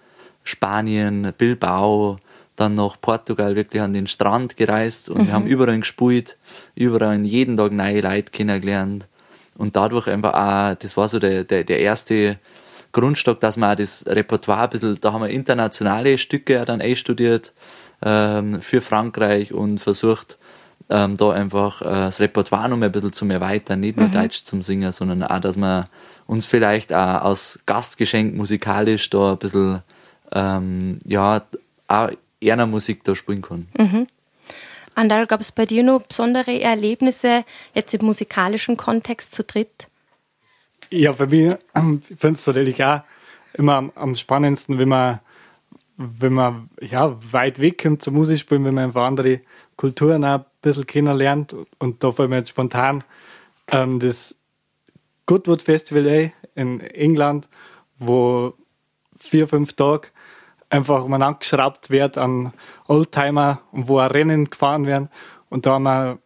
Spanien, 0.44 1.34
Bilbao, 1.38 2.18
dann 2.56 2.76
nach 2.76 3.00
Portugal 3.00 3.56
wirklich 3.56 3.82
an 3.82 3.94
den 3.94 4.08
Strand 4.08 4.58
gereist 4.58 5.10
und 5.10 5.22
mhm. 5.22 5.28
wir 5.28 5.34
haben 5.34 5.48
überall 5.48 5.80
gespielt, 5.80 6.38
überall 6.76 7.24
jeden 7.26 7.58
Tag 7.58 7.72
neue 7.72 8.02
Leute 8.02 8.32
kennengelernt 8.32 9.09
und 9.60 9.76
dadurch 9.76 10.08
einfach 10.08 10.34
auch, 10.34 10.76
das 10.76 10.96
war 10.98 11.10
so 11.10 11.20
der, 11.20 11.44
der, 11.44 11.64
der 11.64 11.80
erste 11.80 12.38
Grundstock, 12.92 13.40
dass 13.42 13.58
man 13.58 13.72
auch 13.72 13.76
das 13.76 14.06
Repertoire 14.08 14.64
ein 14.64 14.70
bisschen, 14.70 14.98
da 15.02 15.14
haben 15.14 15.22
wir 15.22 15.30
internationale 15.30 16.18
Stücke 16.18 16.64
dann 16.66 16.82
einstudiert 16.82 17.54
ähm, 18.04 18.62
für 18.62 18.82
Frankreich 18.82 19.54
und 19.54 19.80
versucht, 19.80 20.38
ähm, 20.90 21.18
da 21.18 21.32
einfach 21.32 21.82
äh, 21.82 21.86
das 21.86 22.20
Repertoire 22.20 22.70
noch 22.70 22.78
mal 22.78 22.88
ein 22.88 22.92
bisschen 22.92 23.14
zu 23.14 23.26
erweitern, 23.26 23.82
nicht 23.82 23.98
nur 23.98 24.08
mhm. 24.08 24.14
Deutsch 24.14 24.44
zum 24.44 24.64
Singen, 24.64 24.92
sondern 24.92 25.24
auch, 25.24 25.40
dass 25.40 25.58
man 25.58 25.86
uns 26.26 26.46
vielleicht 26.46 26.94
auch 26.94 27.26
als 27.26 27.60
Gastgeschenk 27.66 28.36
musikalisch 28.36 29.10
da 29.10 29.34
ein 29.34 29.38
bisschen, 29.38 29.82
ähm, 30.32 31.00
ja, 31.06 31.42
auch 31.88 32.10
eher 32.40 32.66
Musik 32.66 33.04
da 33.04 33.14
spielen 33.14 33.42
kann. 33.42 33.68
Mhm. 33.78 34.08
Andal, 35.00 35.28
gab 35.28 35.40
es 35.40 35.54
bei 35.54 35.66
dir 35.66 35.82
noch 35.82 36.02
besondere 36.02 36.60
Erlebnisse 36.60 37.46
jetzt 37.74 37.94
im 37.94 38.06
musikalischen 38.06 38.76
Kontext 38.76 39.34
zu 39.34 39.46
dritt? 39.46 39.88
Ja, 40.90 41.14
für 41.14 41.28
mich, 41.28 41.52
ich 41.54 42.18
finde 42.18 42.38
es 42.38 42.46
natürlich 42.46 42.84
auch 42.84 43.00
immer 43.54 43.92
am, 43.96 44.16
spannendsten, 44.16 44.78
wenn 44.78 44.90
man, 44.90 45.22
wenn 45.96 46.34
man 46.34 46.70
ja, 46.82 47.16
weit 47.32 47.60
weg 47.60 47.82
kommt 47.82 48.04
zum 48.04 48.16
Musikspielen, 48.16 48.66
wenn 48.66 48.74
man 48.74 48.84
einfach 48.86 49.06
andere 49.06 49.40
Kulturen 49.78 50.26
auch 50.26 50.40
ein 50.40 50.46
bisschen 50.62 50.86
kennenlernt. 50.86 51.56
Und 51.78 52.04
da 52.04 52.12
fällt 52.12 52.30
mir 52.30 52.40
jetzt 52.40 52.50
spontan 52.50 53.06
ähm, 53.72 54.00
das 54.00 54.38
Goodwood 55.26 55.62
Festival 55.62 56.34
in 56.56 56.82
England, 56.82 57.48
wo 58.00 58.54
vier, 59.16 59.48
fünf 59.48 59.72
Tage 59.72 60.10
einfach 60.70 61.08
mal 61.08 61.22
angeschraubt 61.22 61.90
wird 61.90 62.18
an 62.18 62.54
Oldtimer 62.88 63.62
und 63.72 63.88
wo 63.88 64.00
auch 64.00 64.12
Rennen 64.12 64.50
gefahren 64.50 64.86
werden. 64.86 65.10
Und 65.50 65.66
da 65.66 65.74
haben 65.74 65.84
wir, 65.84 66.20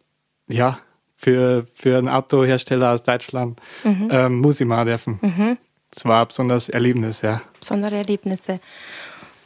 ja, 0.48 0.78
für, 1.14 1.66
für 1.72 1.96
einen 1.96 2.08
Autohersteller 2.08 2.92
aus 2.92 3.02
Deutschland 3.02 3.58
mhm. 3.82 4.10
ähm, 4.12 4.40
muss 4.40 4.60
ich 4.60 4.66
mal 4.66 4.84
dürfen. 4.84 5.18
Mhm. 5.22 5.58
Das 5.90 6.04
war 6.04 6.22
ein 6.22 6.28
besonderes 6.28 6.68
Erlebnis, 6.68 7.22
ja. 7.22 7.40
Besondere 7.58 7.96
Erlebnisse. 7.96 8.60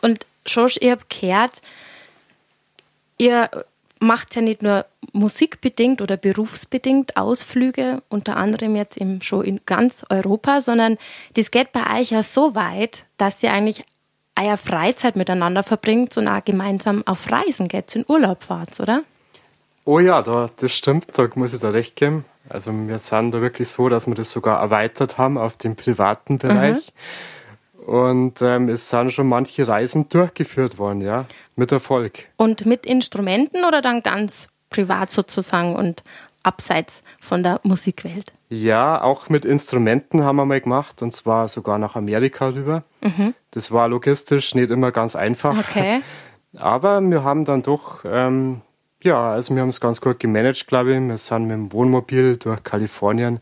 Und 0.01 0.27
Josh, 0.47 0.79
ihr 0.81 0.93
habt 0.93 1.09
gehört, 1.11 1.61
ihr 3.19 3.51
macht 4.01 4.35
ja 4.35 4.43
nicht 4.43 4.63
nur 4.63 4.87
musikbedingt 5.13 6.01
oder 6.01 6.17
berufsbedingt 6.17 7.17
Ausflüge, 7.17 8.03
unter 8.09 8.37
anderem 8.37 8.77
jetzt 8.77 9.01
eben 9.01 9.23
schon 9.23 9.45
in 9.45 9.61
ganz 9.67 10.05
Europa, 10.09 10.61
sondern 10.61 10.99
das 11.35 11.51
geht 11.51 11.73
bei 11.73 12.01
euch 12.01 12.11
ja 12.11 12.23
so 12.23 12.55
weit, 12.55 13.05
dass 13.19 13.43
ihr 13.43 13.53
eigentlich 13.53 13.85
euer 14.39 14.57
Freizeit 14.57 15.17
miteinander 15.17 15.63
verbringt 15.63 16.17
und 16.17 16.29
auch 16.29 16.45
gemeinsam 16.45 17.03
auf 17.07 17.31
Reisen 17.31 17.69
geht, 17.69 17.95
in 17.97 18.05
Urlaub 18.09 18.45
fahrt, 18.45 18.79
oder? 18.81 19.03
Oh 19.85 20.01
ja, 20.01 20.23
da, 20.23 20.51
das 20.57 20.73
stimmt, 20.73 21.07
da 21.17 21.29
muss 21.35 21.55
ich 21.55 21.61
da 21.61 21.71
recht 21.71 21.97
geben. 21.97 22.25
Also 22.49 22.73
wir 22.73 22.99
sind 22.99 23.33
da 23.33 23.41
wirklich 23.41 23.69
so, 23.69 23.89
dass 23.89 24.07
wir 24.07 24.15
das 24.15 24.31
sogar 24.31 24.61
erweitert 24.61 25.19
haben 25.19 25.39
auf 25.39 25.57
den 25.57 25.77
privaten 25.77 26.39
Bereich. 26.39 26.93
Mhm. 27.79 27.89
Und 27.89 28.43
ähm, 28.43 28.69
es 28.69 28.91
sind 28.91 29.13
schon 29.13 29.29
manche 29.29 29.67
Reisen 29.67 30.11
durchgeführt 30.11 30.77
worden, 30.79 31.01
ja, 31.01 31.25
mit 31.57 31.73
Erfolg. 31.73 32.27
Und 32.37 32.67
mit 32.67 32.85
Instrumenten 32.85 33.65
oder 33.65 33.81
dann 33.81 34.03
ganz 34.03 34.49
privat 34.69 35.11
sozusagen 35.11 35.75
und 35.75 36.05
abseits 36.43 37.03
von 37.21 37.43
der 37.43 37.61
Musikwelt? 37.63 38.33
Ja, 38.49 39.03
auch 39.03 39.29
mit 39.29 39.45
Instrumenten 39.45 40.23
haben 40.23 40.37
wir 40.37 40.47
mal 40.47 40.61
gemacht 40.61 41.03
und 41.03 41.13
zwar 41.13 41.49
sogar 41.49 41.79
nach 41.79 41.97
Amerika 41.97 42.49
rüber. 42.49 42.85
Mhm. 43.03 43.35
Das 43.51 43.71
war 43.71 43.89
logistisch 43.89 44.55
nicht 44.55 44.71
immer 44.71 44.91
ganz 44.91 45.17
einfach. 45.17 45.59
Okay. 45.59 46.01
Aber 46.57 47.01
wir 47.03 47.25
haben 47.25 47.45
dann 47.45 47.63
doch, 47.63 48.05
ähm, 48.07 48.63
ja, 49.03 49.33
also 49.33 49.55
wir 49.55 49.63
haben 49.63 49.69
es 49.69 49.81
ganz 49.81 50.01
gut 50.01 50.19
gemanagt, 50.19 50.67
glaube 50.67 50.95
ich. 50.95 51.01
Wir 51.01 51.19
sind 51.19 51.43
mit 51.43 51.53
dem 51.53 51.73
Wohnmobil 51.73 52.37
durch 52.37 52.65
Kalifornien 52.65 53.41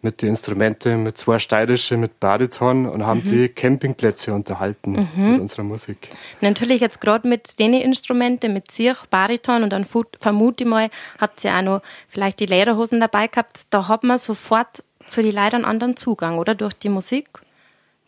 mit 0.00 0.22
den 0.22 0.30
Instrumenten, 0.30 1.02
mit 1.02 1.18
zwei 1.18 1.38
steirische, 1.38 1.96
mit 1.96 2.20
Bariton 2.20 2.86
und 2.86 3.04
haben 3.04 3.20
mhm. 3.24 3.30
die 3.30 3.48
Campingplätze 3.48 4.32
unterhalten 4.32 5.08
mhm. 5.14 5.32
mit 5.32 5.40
unserer 5.40 5.64
Musik. 5.64 6.10
Natürlich 6.40 6.80
jetzt 6.80 7.00
gerade 7.00 7.26
mit 7.26 7.58
den 7.58 7.74
Instrumenten, 7.74 8.52
mit 8.52 8.70
Zirch, 8.70 9.06
Bariton 9.06 9.64
und 9.64 9.70
dann 9.70 9.84
vermute 10.20 10.64
ich 10.64 10.70
mal, 10.70 10.90
habt 11.20 11.44
ihr 11.44 11.52
auch 11.54 11.62
noch 11.62 11.82
vielleicht 12.08 12.38
die 12.38 12.46
Lederhosen 12.46 13.00
dabei 13.00 13.26
gehabt. 13.26 13.62
Da 13.70 13.88
hat 13.88 14.04
man 14.04 14.18
sofort 14.18 14.84
zu 15.06 15.22
den 15.22 15.32
Leitern 15.32 15.64
anderen 15.64 15.96
Zugang, 15.96 16.38
oder? 16.38 16.54
Durch 16.54 16.74
die 16.74 16.88
Musik. 16.90 17.28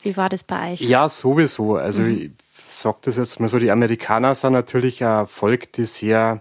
Wie 0.02 0.16
war 0.16 0.28
das 0.28 0.44
bei 0.44 0.72
euch? 0.72 0.80
Ja, 0.80 1.08
sowieso. 1.08 1.76
Also 1.76 2.02
mhm. 2.02 2.18
ich 2.18 2.30
sage 2.54 2.98
das 3.02 3.16
jetzt 3.16 3.40
mal 3.40 3.48
so, 3.48 3.58
die 3.58 3.70
Amerikaner 3.70 4.34
sind 4.34 4.52
natürlich 4.52 5.04
ein 5.04 5.26
Volk, 5.26 5.72
die 5.72 5.84
sehr 5.84 6.40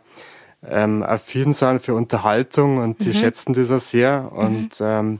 ähm, 0.67 1.03
affin 1.03 1.53
sind 1.53 1.81
für 1.81 1.93
Unterhaltung 1.93 2.77
und 2.77 3.03
die 3.03 3.09
mhm. 3.09 3.13
schätzen 3.13 3.53
das 3.53 3.71
auch 3.71 3.79
sehr. 3.79 4.31
Und 4.31 4.79
mhm. 4.79 4.85
ähm, 4.85 5.19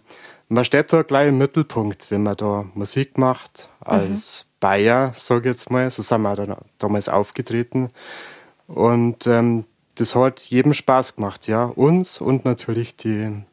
man 0.50 0.65
steht 0.65 0.91
da 0.91 1.03
gleich 1.03 1.29
im 1.29 1.38
Mittelpunkt, 1.38 2.12
wenn 2.12 2.24
man 2.24 2.36
da 2.36 2.65
Musik 2.74 3.17
macht, 3.17 3.69
als 3.79 4.48
Bayer, 4.60 5.12
sage 5.13 5.50
ich 5.50 5.55
jetzt 5.55 5.72
mal. 5.72 5.89
So 5.91 6.01
sind 6.01 6.22
wir 6.22 6.36
dann 6.36 6.55
damals 6.77 7.08
aufgetreten. 7.08 7.91
Und 8.67 9.27
ähm, 9.27 9.65
das 9.96 10.15
hat 10.15 10.41
jedem 10.41 10.74
Spaß 10.74 11.15
gemacht, 11.15 11.48
ja. 11.48 11.65
Uns 11.65 12.22
und 12.22 12.46
natürlich 12.46 12.96
die 12.96 13.43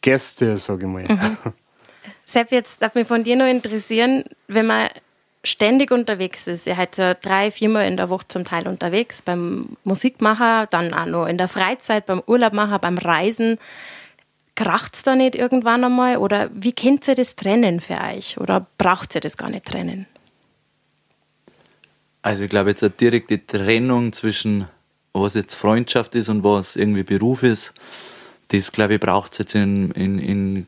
Gäste, 0.00 0.58
sage 0.58 0.86
ich 0.86 0.92
mal. 0.92 1.04
Mhm. 1.04 1.36
Sepp, 2.26 2.50
jetzt 2.50 2.82
darf 2.82 2.94
mich 2.94 3.06
von 3.06 3.22
dir 3.22 3.36
noch 3.36 3.46
interessieren, 3.46 4.24
wenn 4.48 4.66
man 4.66 4.88
ständig 5.46 5.90
unterwegs 5.90 6.46
ist. 6.46 6.66
Ihr 6.66 6.76
seid 6.76 6.98
ja 6.98 7.14
drei, 7.14 7.50
viermal 7.50 7.86
in 7.86 7.96
der 7.96 8.10
Woche 8.10 8.26
zum 8.28 8.44
Teil 8.44 8.66
unterwegs, 8.68 9.22
beim 9.22 9.76
Musikmacher, 9.84 10.66
dann 10.66 10.92
auch 10.92 11.06
noch 11.06 11.26
in 11.26 11.38
der 11.38 11.48
Freizeit, 11.48 12.06
beim 12.06 12.22
Urlaubmacher, 12.26 12.78
beim 12.78 12.98
Reisen. 12.98 13.58
Kracht 14.54 14.94
es 14.96 15.02
da 15.02 15.14
nicht 15.14 15.34
irgendwann 15.34 15.84
einmal? 15.84 16.16
Oder 16.16 16.50
wie 16.52 16.72
kennt 16.72 17.06
ihr 17.08 17.14
das 17.14 17.36
trennen 17.36 17.80
für 17.80 18.00
euch? 18.00 18.38
Oder 18.38 18.66
braucht 18.78 19.14
ihr 19.14 19.20
das 19.20 19.36
gar 19.36 19.50
nicht 19.50 19.66
trennen? 19.66 20.06
Also 22.22 22.44
ich 22.44 22.50
glaube 22.50 22.70
jetzt 22.70 22.82
eine 22.82 22.90
direkte 22.90 23.46
Trennung 23.46 24.12
zwischen 24.12 24.66
was 25.12 25.34
jetzt 25.34 25.54
Freundschaft 25.54 26.14
ist 26.14 26.28
und 26.28 26.44
was 26.44 26.76
irgendwie 26.76 27.02
Beruf 27.02 27.42
ist, 27.42 27.72
das 28.48 28.72
glaube 28.72 28.94
ich 28.94 29.00
braucht 29.00 29.32
es 29.32 29.38
jetzt 29.38 29.54
in, 29.54 29.90
in, 29.92 30.18
in, 30.18 30.66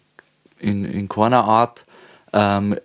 in, 0.58 0.84
in 0.84 1.08
keiner 1.08 1.44
Art. 1.44 1.84
Ähm, 2.32 2.76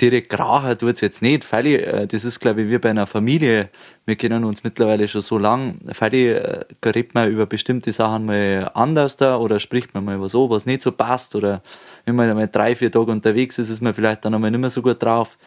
direkt 0.00 0.30
krachen 0.30 0.76
tut 0.78 0.94
es 0.94 1.00
jetzt 1.00 1.22
nicht. 1.22 1.44
Freilich, 1.44 1.86
äh, 1.86 2.06
das 2.06 2.24
ist, 2.24 2.40
glaube 2.40 2.62
ich, 2.62 2.70
wie 2.70 2.78
bei 2.78 2.90
einer 2.90 3.06
Familie. 3.06 3.70
Wir 4.06 4.16
kennen 4.16 4.44
uns 4.44 4.62
mittlerweile 4.64 5.08
schon 5.08 5.22
so 5.22 5.38
lang. 5.38 5.80
Freilich 5.92 6.36
äh, 6.36 6.64
redet 6.84 7.14
man 7.14 7.30
über 7.30 7.46
bestimmte 7.46 7.92
Sachen 7.92 8.26
mal 8.26 8.70
anders 8.74 9.16
da 9.16 9.36
oder 9.36 9.60
spricht 9.60 9.94
man 9.94 10.04
mal 10.04 10.20
was 10.20 10.34
an, 10.34 10.50
was 10.50 10.66
nicht 10.66 10.82
so 10.82 10.92
passt. 10.92 11.34
Oder 11.34 11.62
wenn 12.04 12.16
man 12.16 12.34
mal 12.34 12.48
drei, 12.48 12.74
vier 12.74 12.92
Tage 12.92 13.10
unterwegs 13.10 13.58
ist, 13.58 13.68
ist 13.68 13.80
man 13.80 13.94
vielleicht 13.94 14.24
dann 14.24 14.34
einmal 14.34 14.50
nicht 14.50 14.60
mehr 14.60 14.70
so 14.70 14.82
gut 14.82 15.02
drauf. 15.02 15.38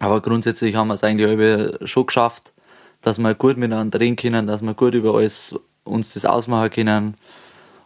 Aber 0.00 0.20
grundsätzlich 0.20 0.74
haben 0.74 0.88
wir 0.88 0.94
es 0.94 1.04
eigentlich 1.04 1.88
schon 1.88 2.06
geschafft, 2.06 2.52
dass 3.02 3.18
wir 3.18 3.34
gut 3.34 3.56
miteinander 3.56 4.00
reden 4.00 4.16
können, 4.16 4.46
dass 4.46 4.62
wir 4.62 4.74
gut 4.74 4.94
über 4.94 5.14
alles 5.14 5.54
uns 5.84 6.14
das 6.14 6.24
ausmachen 6.24 6.70
können. 6.70 7.14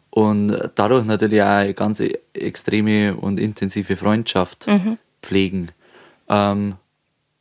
Und 0.09 0.59
dadurch 0.75 1.05
natürlich 1.05 1.43
auch 1.43 1.47
eine 1.47 1.75
ganz 1.75 2.03
extreme 2.33 3.15
und 3.15 3.39
intensive 3.39 3.97
Freundschaft. 3.97 4.67
Mhm 4.67 4.99
pflegen. 5.23 5.71
Ähm, 6.29 6.77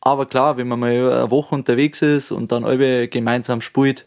aber 0.01 0.25
klar, 0.25 0.57
wenn 0.57 0.67
man 0.67 0.79
mal 0.79 0.89
eine 0.89 1.31
Woche 1.31 1.55
unterwegs 1.55 2.01
ist 2.01 2.31
und 2.31 2.51
dann 2.51 2.63
alle 2.63 3.07
gemeinsam 3.07 3.61
spielt, 3.61 4.05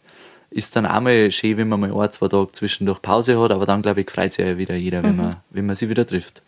ist 0.49 0.75
dann 0.75 0.85
auch 0.85 1.01
mal 1.01 1.31
schön, 1.31 1.57
wenn 1.57 1.69
man 1.69 1.79
mal 1.79 1.93
ein, 1.93 2.11
zwei 2.11 2.27
Tage 2.27 2.51
zwischendurch 2.51 3.01
Pause 3.01 3.39
hat, 3.39 3.51
aber 3.51 3.65
dann 3.65 3.81
glaube 3.81 4.01
ich, 4.01 4.09
freut 4.09 4.33
sich 4.33 4.45
ja 4.45 4.57
wieder 4.57 4.75
jeder, 4.75 5.03
wenn, 5.03 5.13
mhm. 5.13 5.21
man, 5.21 5.35
wenn 5.49 5.65
man 5.65 5.75
sie 5.75 5.89
wieder 5.89 6.05
trifft. 6.05 6.43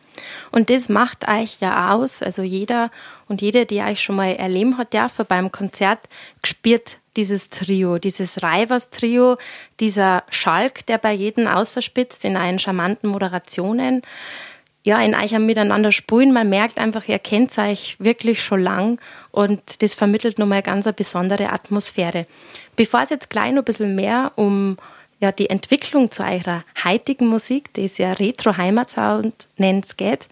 Und 0.51 0.70
das 0.70 0.89
macht 0.89 1.27
euch 1.27 1.60
ja 1.60 1.94
aus, 1.94 2.22
also 2.22 2.41
jeder 2.41 2.91
und 3.27 3.41
jede, 3.41 3.65
die 3.65 3.82
euch 3.82 4.01
schon 4.01 4.15
mal 4.15 4.34
erleben 4.34 4.77
hat, 4.77 4.94
ja, 4.94 5.10
beim 5.27 5.51
Konzert 5.51 6.00
gespürt 6.41 6.98
dieses 7.17 7.50
Trio, 7.50 7.98
dieses 7.98 8.44
Reivers-Trio, 8.44 9.38
dieser 9.79 10.24
Schalk, 10.29 10.86
der 10.86 10.98
bei 10.98 11.13
jedem 11.13 11.48
außerspitzt 11.48 12.25
in 12.25 12.38
einen 12.38 12.60
charmanten 12.60 13.10
Moderationen 13.10 14.01
ja, 14.86 15.01
in 15.01 15.15
euch 15.15 15.38
miteinander 15.39 15.92
spulen. 15.92 16.32
Man 16.32 16.48
merkt 16.48 16.77
einfach, 16.77 17.08
ihr 17.08 17.18
kennt 17.18 17.58
euch 17.58 17.96
wirklich 17.98 18.44
schon 18.44 18.62
lang 18.62 19.01
und 19.32 19.82
das 19.82 19.96
vermittelt 19.96 20.38
nochmal 20.38 20.60
eine 20.60 20.63
ganz 20.63 20.88
besondere 20.96 21.51
Atmosphäre. 21.51 22.27
Bevor 22.75 23.01
es 23.01 23.10
jetzt 23.10 23.32
gleich 23.32 23.51
noch 23.51 23.63
ein 23.63 23.65
bisschen 23.65 23.96
mehr 23.96 24.31
um 24.36 24.77
ja, 25.20 25.31
die 25.31 25.50
Entwicklung 25.50 26.12
zu 26.12 26.24
eurer 26.24 26.64
heutigen 26.83 27.25
Musik, 27.25 27.74
die 27.74 27.86
ist 27.86 27.98
ja 27.98 28.14
Retro-Heimatsound 28.14 29.48
nennt, 29.57 29.98
geht, 29.98 30.27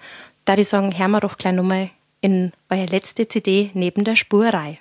da 0.46 0.56
ich 0.56 0.68
sagen, 0.68 0.96
hören 0.96 1.12
wir 1.12 1.20
doch 1.20 1.40
gleich 1.40 1.54
nochmal 1.54 1.90
in 2.22 2.52
eure 2.70 2.86
letzte 2.86 3.28
CD 3.28 3.72
neben 3.74 4.04
der 4.04 4.16
Spurrei. 4.16 4.80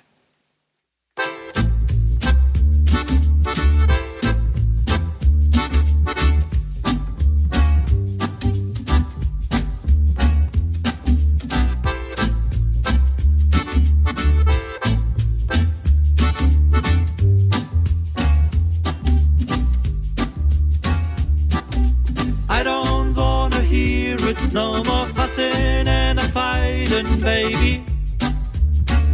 Baby. 27.23 27.85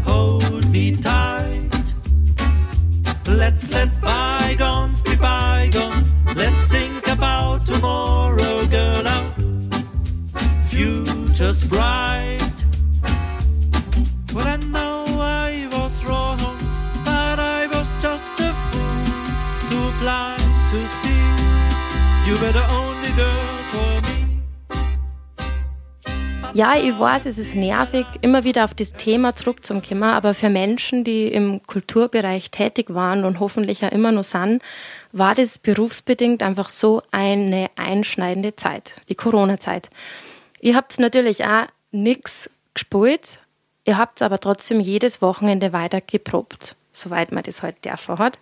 Hold 0.04 0.68
me 0.72 0.96
tight. 0.96 1.70
Let's 3.28 3.72
let 3.72 3.90
bygones 4.02 5.02
be 5.04 5.16
bygones. 5.16 6.12
Let's 6.36 6.72
think 6.72 7.08
about 7.08 7.68
tomorrow, 7.68 8.66
girl. 8.66 9.08
Our 9.08 9.32
future's 10.70 11.64
bright. 11.66 12.56
Well, 14.34 14.48
I 14.48 14.58
know 14.58 15.06
I 15.20 15.68
was 15.72 16.04
wrong, 16.04 16.40
but 17.06 17.38
I 17.40 17.68
was 17.68 17.88
just 18.02 18.32
a 18.40 18.52
fool, 18.70 19.06
too 19.70 19.90
blind 20.00 20.42
to 20.72 20.80
see. 21.00 21.26
You 22.26 22.34
were 22.42 22.54
the 22.60 22.66
only 22.72 23.12
girl 23.12 23.58
for 23.72 24.02
me. 24.08 24.19
Ja, 26.56 26.76
ich 26.76 26.98
weiß, 26.98 27.28
es 27.28 27.38
ist 27.38 27.54
nervig, 27.54 28.08
immer 28.22 28.44
wieder 28.44 28.66
auf 28.66 28.74
das 28.74 28.94
Thema 28.94 29.36
zurückzukommen, 29.36 30.04
aber 30.04 30.34
für 30.34 30.50
Menschen, 30.50 31.04
die 31.04 31.28
im 31.28 31.62
Kulturbereich 31.68 32.50
tätig 32.50 32.92
waren 32.94 33.24
und 33.24 33.40
hoffentlich 33.40 33.82
ja 33.82 33.90
immer 33.90 34.12
noch 34.12 34.24
sind, 34.24 34.64
war 35.12 35.36
das 35.36 35.60
berufsbedingt 35.60 36.42
einfach 36.42 36.70
so 36.70 37.04
eine 37.12 37.70
einschneidende 37.76 38.56
Zeit, 38.56 38.94
die 39.10 39.16
Corona-Zeit. 39.16 39.90
Ihr 40.60 40.76
habt 40.76 40.98
natürlich 41.00 41.46
auch 41.46 41.68
nichts 41.92 42.50
gespielt, 42.74 43.38
ihr 43.86 44.00
habt 44.00 44.24
aber 44.24 44.40
trotzdem 44.40 44.80
jedes 44.80 45.22
Wochenende 45.22 45.72
weiter 45.72 46.02
geprobt, 46.02 46.76
soweit 46.92 47.32
man 47.32 47.44
das 47.44 47.62
heute 47.62 47.92
halt 47.92 48.20
hat. 48.20 48.40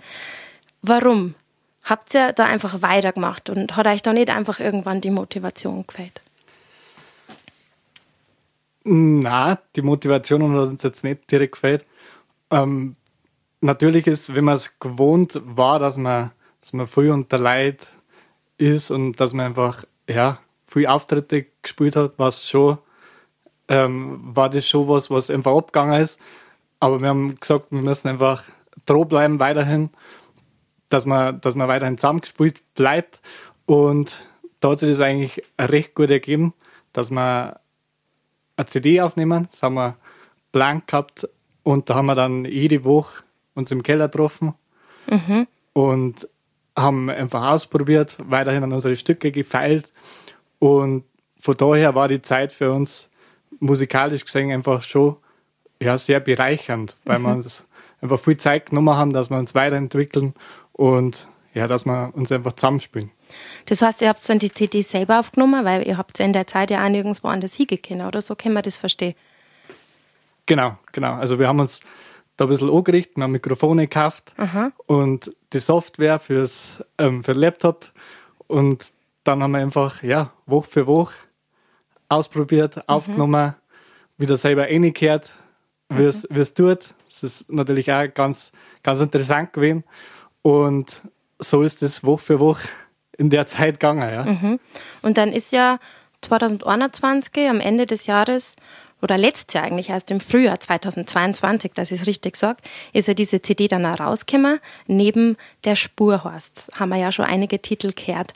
Warum? 0.81 1.35
Habt 1.83 2.15
ihr 2.15 2.31
da 2.31 2.45
einfach 2.45 2.81
weitergemacht 2.81 3.49
und 3.49 3.75
hat 3.75 3.85
euch 3.85 4.01
da 4.01 4.13
nicht 4.13 4.29
einfach 4.29 4.61
irgendwann 4.61 5.01
die 5.01 5.11
Motivation 5.11 5.85
gefällt? 5.85 6.21
Na, 8.89 9.59
die 9.75 9.81
Motivation 9.81 10.53
hat 10.53 10.69
uns 10.69 10.81
jetzt 10.81 11.03
nicht 11.03 11.29
direkt 11.29 11.55
gefällt. 11.55 11.85
Ähm, 12.49 12.95
natürlich 13.59 14.07
ist, 14.07 14.33
wenn 14.33 14.45
man 14.45 14.55
es 14.55 14.79
gewohnt 14.79 15.41
war, 15.43 15.77
dass 15.77 15.97
man, 15.97 16.31
dass 16.61 16.71
man 16.71 16.87
viel 16.87 17.11
unter 17.11 17.37
Leid 17.37 17.89
ist 18.57 18.89
und 18.89 19.19
dass 19.19 19.33
man 19.33 19.47
einfach 19.47 19.83
ja, 20.07 20.39
viel 20.65 20.87
Auftritte 20.87 21.47
gespielt 21.61 21.97
hat, 21.97 22.13
was 22.15 22.47
schon, 22.49 22.77
ähm, 23.67 24.21
war 24.23 24.49
das 24.49 24.65
schon 24.65 24.87
was, 24.87 25.11
was 25.11 25.29
einfach 25.29 25.57
abgegangen 25.57 25.99
ist. 25.99 26.17
Aber 26.79 27.01
wir 27.01 27.09
haben 27.09 27.37
gesagt, 27.37 27.71
wir 27.71 27.81
müssen 27.81 28.07
einfach 28.07 28.43
droh 28.85 29.03
bleiben 29.03 29.37
weiterhin, 29.37 29.89
dass 30.87 31.05
man, 31.05 31.41
dass 31.41 31.55
man 31.55 31.67
weiterhin 31.67 31.97
zusammengespielt 31.97 32.61
bleibt. 32.73 33.19
Und 33.65 34.25
da 34.61 34.69
hat 34.69 34.79
sich 34.79 34.91
das 34.91 35.01
eigentlich 35.01 35.41
recht 35.59 35.93
gut 35.93 36.09
ergeben, 36.09 36.53
dass 36.93 37.11
man 37.11 37.55
eine 38.57 38.65
CD 38.65 39.01
aufnehmen. 39.01 39.47
Das 39.49 39.63
haben 39.63 39.75
wir 39.75 39.95
blank 40.51 40.87
gehabt 40.87 41.29
und 41.63 41.89
da 41.89 41.95
haben 41.95 42.07
wir 42.07 42.15
dann 42.15 42.45
jede 42.45 42.83
Woche 42.83 43.23
uns 43.53 43.71
im 43.71 43.83
Keller 43.83 44.07
getroffen 44.07 44.53
mhm. 45.09 45.47
und 45.73 46.27
haben 46.75 47.09
einfach 47.09 47.47
ausprobiert, 47.47 48.17
weiterhin 48.19 48.63
an 48.63 48.73
unsere 48.73 48.95
Stücke 48.95 49.31
gefeilt 49.31 49.91
und 50.59 51.03
von 51.39 51.57
daher 51.57 51.95
war 51.95 52.07
die 52.07 52.21
Zeit 52.21 52.51
für 52.51 52.71
uns 52.71 53.09
musikalisch 53.59 54.25
gesehen 54.25 54.51
einfach 54.51 54.81
schon 54.81 55.17
ja, 55.81 55.97
sehr 55.97 56.19
bereichernd, 56.19 56.95
weil 57.05 57.19
mhm. 57.19 57.23
wir 57.23 57.31
uns 57.33 57.65
einfach 58.01 58.19
viel 58.19 58.37
Zeit 58.37 58.69
genommen 58.69 58.95
haben, 58.95 59.13
dass 59.13 59.29
wir 59.29 59.37
uns 59.37 59.55
weiterentwickeln 59.55 60.33
und 60.73 61.27
ja, 61.53 61.67
dass 61.67 61.85
wir 61.85 62.11
uns 62.13 62.31
einfach 62.31 62.53
zusammenspielen. 62.53 63.11
Das 63.65 63.81
heißt, 63.81 64.01
ihr 64.01 64.09
habt 64.09 64.27
dann 64.27 64.39
die 64.39 64.51
CD 64.51 64.81
selber 64.81 65.19
aufgenommen, 65.19 65.65
weil 65.65 65.87
ihr 65.87 65.97
habt 65.97 66.19
in 66.19 66.33
der 66.33 66.47
Zeit 66.47 66.71
ja 66.71 66.83
auch 66.83 66.89
nirgendwo 66.89 67.27
anders 67.27 67.53
hingehen 67.53 68.01
oder 68.01 68.21
so, 68.21 68.35
können 68.35 68.55
wir 68.55 68.61
das 68.61 68.77
verstehen? 68.77 69.15
Genau, 70.45 70.77
genau. 70.91 71.13
Also 71.13 71.37
wir 71.39 71.47
haben 71.47 71.59
uns 71.59 71.81
da 72.37 72.45
ein 72.45 72.49
bisschen 72.49 72.69
angerichtet, 72.69 73.17
wir 73.17 73.23
haben 73.23 73.31
Mikrofone 73.31 73.87
gekauft 73.87 74.33
Aha. 74.37 74.71
und 74.85 75.35
die 75.53 75.59
Software 75.59 76.19
fürs, 76.19 76.83
ähm, 76.97 77.23
für 77.23 77.33
den 77.33 77.41
Laptop 77.41 77.91
und 78.47 78.93
dann 79.23 79.43
haben 79.43 79.51
wir 79.51 79.59
einfach, 79.59 80.03
ja, 80.03 80.31
Woche 80.45 80.69
für 80.69 80.87
Woche 80.87 81.15
ausprobiert, 82.07 82.77
mhm. 82.77 82.83
aufgenommen, 82.87 83.55
wieder 84.17 84.37
selber 84.37 84.63
reingekehrt, 84.63 85.33
wie 85.89 86.03
mhm. 86.03 86.39
es 86.39 86.53
tut. 86.53 86.89
Das 87.05 87.23
ist 87.23 87.51
natürlich 87.51 87.91
auch 87.91 88.05
ganz, 88.13 88.51
ganz 88.83 89.01
interessant 89.01 89.51
gewesen 89.51 89.83
und 90.43 91.01
so 91.39 91.63
ist 91.63 91.83
es 91.83 92.03
Woche 92.03 92.23
für 92.23 92.39
Woche 92.39 92.67
in 93.17 93.29
der 93.29 93.47
Zeit 93.47 93.79
gegangen. 93.79 94.09
Ja. 94.09 94.23
Mhm. 94.23 94.59
Und 95.01 95.17
dann 95.17 95.31
ist 95.31 95.51
ja 95.51 95.79
2021 96.21 97.49
am 97.49 97.59
Ende 97.59 97.85
des 97.85 98.05
Jahres 98.07 98.55
oder 99.01 99.17
letztes 99.17 99.53
Jahr 99.53 99.63
eigentlich 99.63 99.89
erst 99.89 100.09
im 100.09 100.19
Frühjahr 100.19 100.59
2022, 100.59 101.73
dass 101.73 101.91
ich 101.91 102.01
es 102.01 102.07
richtig 102.07 102.35
sage, 102.35 102.57
ist 102.93 103.07
ja 103.07 103.13
diese 103.13 103.41
CD 103.41 103.67
dann 103.67 103.85
auch 103.85 103.99
rausgekommen. 103.99 104.59
Neben 104.87 105.37
der 105.65 105.75
Spur 105.75 106.23
heißt 106.23 106.71
haben 106.79 106.89
wir 106.89 106.97
ja 106.97 107.11
schon 107.11 107.25
einige 107.25 107.61
Titel 107.61 107.91
gehört. 107.93 108.33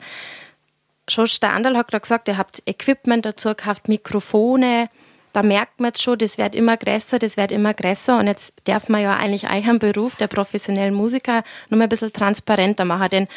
Schon 1.08 1.26
Standal 1.26 1.76
hat 1.76 1.88
gerade 1.90 2.02
gesagt, 2.02 2.28
ihr 2.28 2.38
habt 2.38 2.62
Equipment 2.66 3.26
dazu 3.26 3.48
gekauft, 3.48 3.88
Mikrofone. 3.88 4.88
Da 5.32 5.42
merkt 5.42 5.80
man 5.80 5.88
jetzt 5.88 6.02
schon, 6.02 6.18
das 6.18 6.38
wird 6.38 6.54
immer 6.54 6.76
größer, 6.76 7.18
das 7.18 7.36
wird 7.36 7.52
immer 7.52 7.74
größer. 7.74 8.18
Und 8.18 8.26
jetzt 8.28 8.52
darf 8.64 8.88
man 8.88 9.02
ja 9.02 9.16
eigentlich 9.16 9.50
euren 9.50 9.78
Beruf 9.78 10.14
der 10.16 10.28
professionellen 10.28 10.94
Musiker 10.94 11.42
noch 11.70 11.78
mal 11.78 11.84
ein 11.84 11.88
bisschen 11.88 12.12
transparenter 12.12 12.84
machen. 12.84 13.08
Denn 13.08 13.28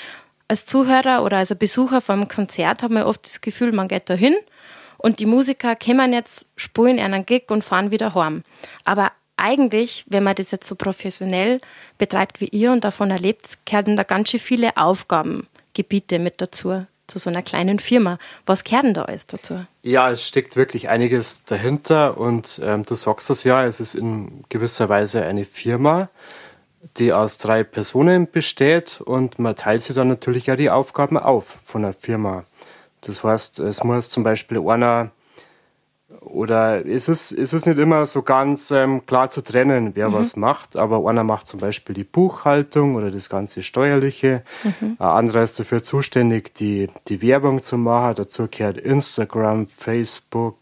als 0.47 0.65
Zuhörer 0.65 1.23
oder 1.23 1.37
als 1.37 1.53
Besucher 1.55 2.01
vom 2.01 2.27
Konzert 2.27 2.83
hat 2.83 2.91
man 2.91 3.03
oft 3.03 3.25
das 3.25 3.41
Gefühl, 3.41 3.71
man 3.71 3.87
geht 3.87 4.09
da 4.09 4.13
hin 4.13 4.35
und 4.97 5.19
die 5.19 5.25
Musiker 5.25 5.75
kommen 5.75 6.13
jetzt, 6.13 6.45
spielen 6.55 6.99
einen 6.99 7.25
Gig 7.25 7.49
und 7.49 7.63
fahren 7.63 7.91
wieder 7.91 8.13
heim. 8.13 8.43
Aber 8.83 9.11
eigentlich, 9.37 10.05
wenn 10.07 10.23
man 10.23 10.35
das 10.35 10.51
jetzt 10.51 10.67
so 10.67 10.75
professionell 10.75 11.59
betreibt 11.97 12.41
wie 12.41 12.47
ihr 12.47 12.71
und 12.71 12.83
davon 12.83 13.11
erlebt, 13.11 13.57
gehören 13.65 13.97
da 13.97 14.03
ganz 14.03 14.29
schön 14.29 14.39
viele 14.39 14.77
Aufgabengebiete 14.77 16.19
mit 16.19 16.41
dazu, 16.41 16.85
zu 17.07 17.19
so 17.19 17.29
einer 17.29 17.41
kleinen 17.41 17.79
Firma. 17.79 18.17
Was 18.45 18.63
gehört 18.63 18.85
denn 18.85 18.93
da 18.93 19.03
alles 19.03 19.27
dazu? 19.27 19.65
Ja, 19.83 20.09
es 20.11 20.25
steckt 20.25 20.55
wirklich 20.55 20.89
einiges 20.89 21.43
dahinter 21.43 22.17
und 22.17 22.61
ähm, 22.63 22.85
du 22.85 22.95
sagst 22.95 23.29
das 23.29 23.43
ja, 23.43 23.65
es 23.65 23.79
ist 23.79 23.95
in 23.95 24.43
gewisser 24.49 24.89
Weise 24.89 25.23
eine 25.23 25.45
Firma, 25.45 26.09
die 26.97 27.13
aus 27.13 27.37
drei 27.37 27.63
Personen 27.63 28.29
besteht 28.29 29.01
und 29.01 29.39
man 29.39 29.55
teilt 29.55 29.81
sich 29.81 29.95
dann 29.95 30.07
natürlich 30.07 30.45
ja 30.45 30.55
die 30.55 30.69
Aufgaben 30.69 31.17
auf 31.17 31.57
von 31.65 31.81
der 31.81 31.93
Firma. 31.93 32.45
Das 33.01 33.23
heißt, 33.23 33.59
es 33.59 33.83
muss 33.83 34.09
zum 34.09 34.23
Beispiel 34.23 34.59
einer 34.67 35.11
oder 36.21 36.85
es 36.85 37.07
ist, 37.07 37.31
es 37.31 37.53
ist 37.53 37.67
nicht 37.67 37.77
immer 37.77 38.05
so 38.05 38.21
ganz 38.21 38.71
ähm, 38.71 39.05
klar 39.05 39.29
zu 39.29 39.41
trennen, 39.41 39.91
wer 39.95 40.09
mhm. 40.09 40.13
was 40.13 40.35
macht, 40.35 40.75
aber 40.75 41.07
einer 41.07 41.23
macht 41.23 41.47
zum 41.47 41.59
Beispiel 41.59 41.95
die 41.95 42.03
Buchhaltung 42.03 42.95
oder 42.95 43.11
das 43.11 43.29
ganze 43.29 43.63
Steuerliche, 43.63 44.43
mhm. 44.63 44.97
ein 44.99 45.07
anderer 45.07 45.43
ist 45.43 45.59
dafür 45.59 45.83
zuständig, 45.83 46.53
die, 46.55 46.89
die 47.07 47.21
Werbung 47.21 47.61
zu 47.61 47.77
machen, 47.77 48.15
dazu 48.15 48.47
gehört 48.49 48.77
Instagram, 48.77 49.67
Facebook 49.67 50.55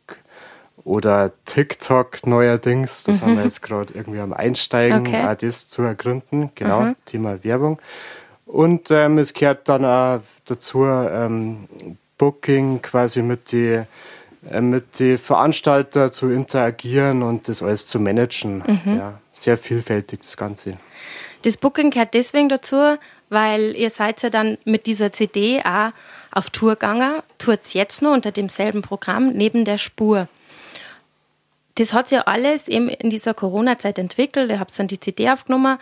oder 0.86 1.32
TikTok 1.46 2.26
neuerdings, 2.26 3.04
das 3.04 3.22
mhm. 3.22 3.26
haben 3.26 3.38
wir 3.38 3.44
jetzt 3.44 3.62
gerade 3.62 3.94
irgendwie 3.94 4.20
am 4.20 4.34
Einsteigen, 4.34 5.08
okay. 5.08 5.26
auch 5.26 5.36
das 5.36 5.70
zu 5.70 5.82
ergründen, 5.82 6.52
genau, 6.56 6.82
mhm. 6.82 6.96
Thema 7.06 7.44
Werbung. 7.44 7.80
Und 8.46 8.92
ähm, 8.92 9.18
es 9.18 9.34
gehört 9.34 9.70
dann 9.70 9.86
auch 9.86 10.22
dazu 10.46 10.86
ähm, 10.86 11.68
Booking 12.18 12.82
quasi 12.82 13.22
mit 13.22 13.52
die, 13.52 13.82
äh, 14.50 14.62
mit 14.62 15.00
die 15.00 15.18
Veranstalter 15.18 16.12
zu 16.12 16.30
interagieren 16.30 17.24
und 17.24 17.48
das 17.48 17.64
alles 17.64 17.88
zu 17.88 18.00
managen. 18.00 18.64
Mhm. 18.66 18.98
Ja, 18.98 19.20
sehr 19.32 19.58
vielfältig 19.58 20.22
das 20.22 20.38
Ganze. 20.38 20.78
Das 21.44 21.58
Booking 21.58 21.92
gehört 21.92 22.14
deswegen 22.14 22.48
dazu, 22.48 22.98
weil 23.30 23.76
ihr 23.76 23.90
seid 23.90 24.22
ja 24.22 24.30
dann 24.30 24.58
mit 24.66 24.86
dieser 24.86 25.12
CD 25.12 25.62
auch 25.64 25.92
auf 26.32 26.50
Tour 26.50 26.76
gegangen, 26.76 27.22
tourt 27.38 27.74
jetzt 27.74 28.02
noch 28.02 28.14
unter 28.14 28.32
demselben 28.32 28.82
Programm 28.82 29.34
neben 29.34 29.66
der 29.66 29.78
Spur. 29.78 30.28
Das 31.76 31.94
hat 31.94 32.10
sich 32.10 32.18
ja 32.18 32.24
alles 32.24 32.68
eben 32.68 32.90
in 32.90 33.10
dieser 33.10 33.34
Corona-Zeit 33.34 33.98
entwickelt. 33.98 34.50
Ihr 34.52 34.60
habt 34.60 34.78
dann 34.78 34.88
die 34.88 35.00
CD 35.00 35.30
aufgenommen 35.30 35.78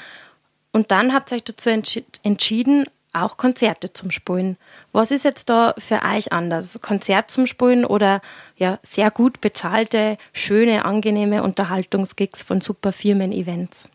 und 0.72 0.92
dann 0.92 1.14
habt 1.14 1.32
ihr 1.32 1.36
euch 1.36 1.44
dazu 1.44 1.70
entschieden, 1.70 2.86
auch 3.14 3.36
Konzerte 3.36 3.92
zum 3.92 4.10
Spielen. 4.10 4.58
Was 4.94 5.12
ist 5.12 5.26
jetzt 5.26 5.50
da 5.50 5.76
für 5.78 6.02
euch 6.02 6.32
anders? 6.32 6.80
Konzert 6.82 7.30
zum 7.30 7.46
Spielen 7.46 7.84
oder 7.84 8.22
ja, 8.56 8.80
sehr 8.84 9.12
gut 9.12 9.42
bezahlte, 9.42 10.18
schöne, 10.32 10.86
angenehme 10.86 11.44
Unterhaltungsgigs 11.44 12.42
von 12.44 12.62
super 12.62 12.94
Firmen-Events? 12.94 13.90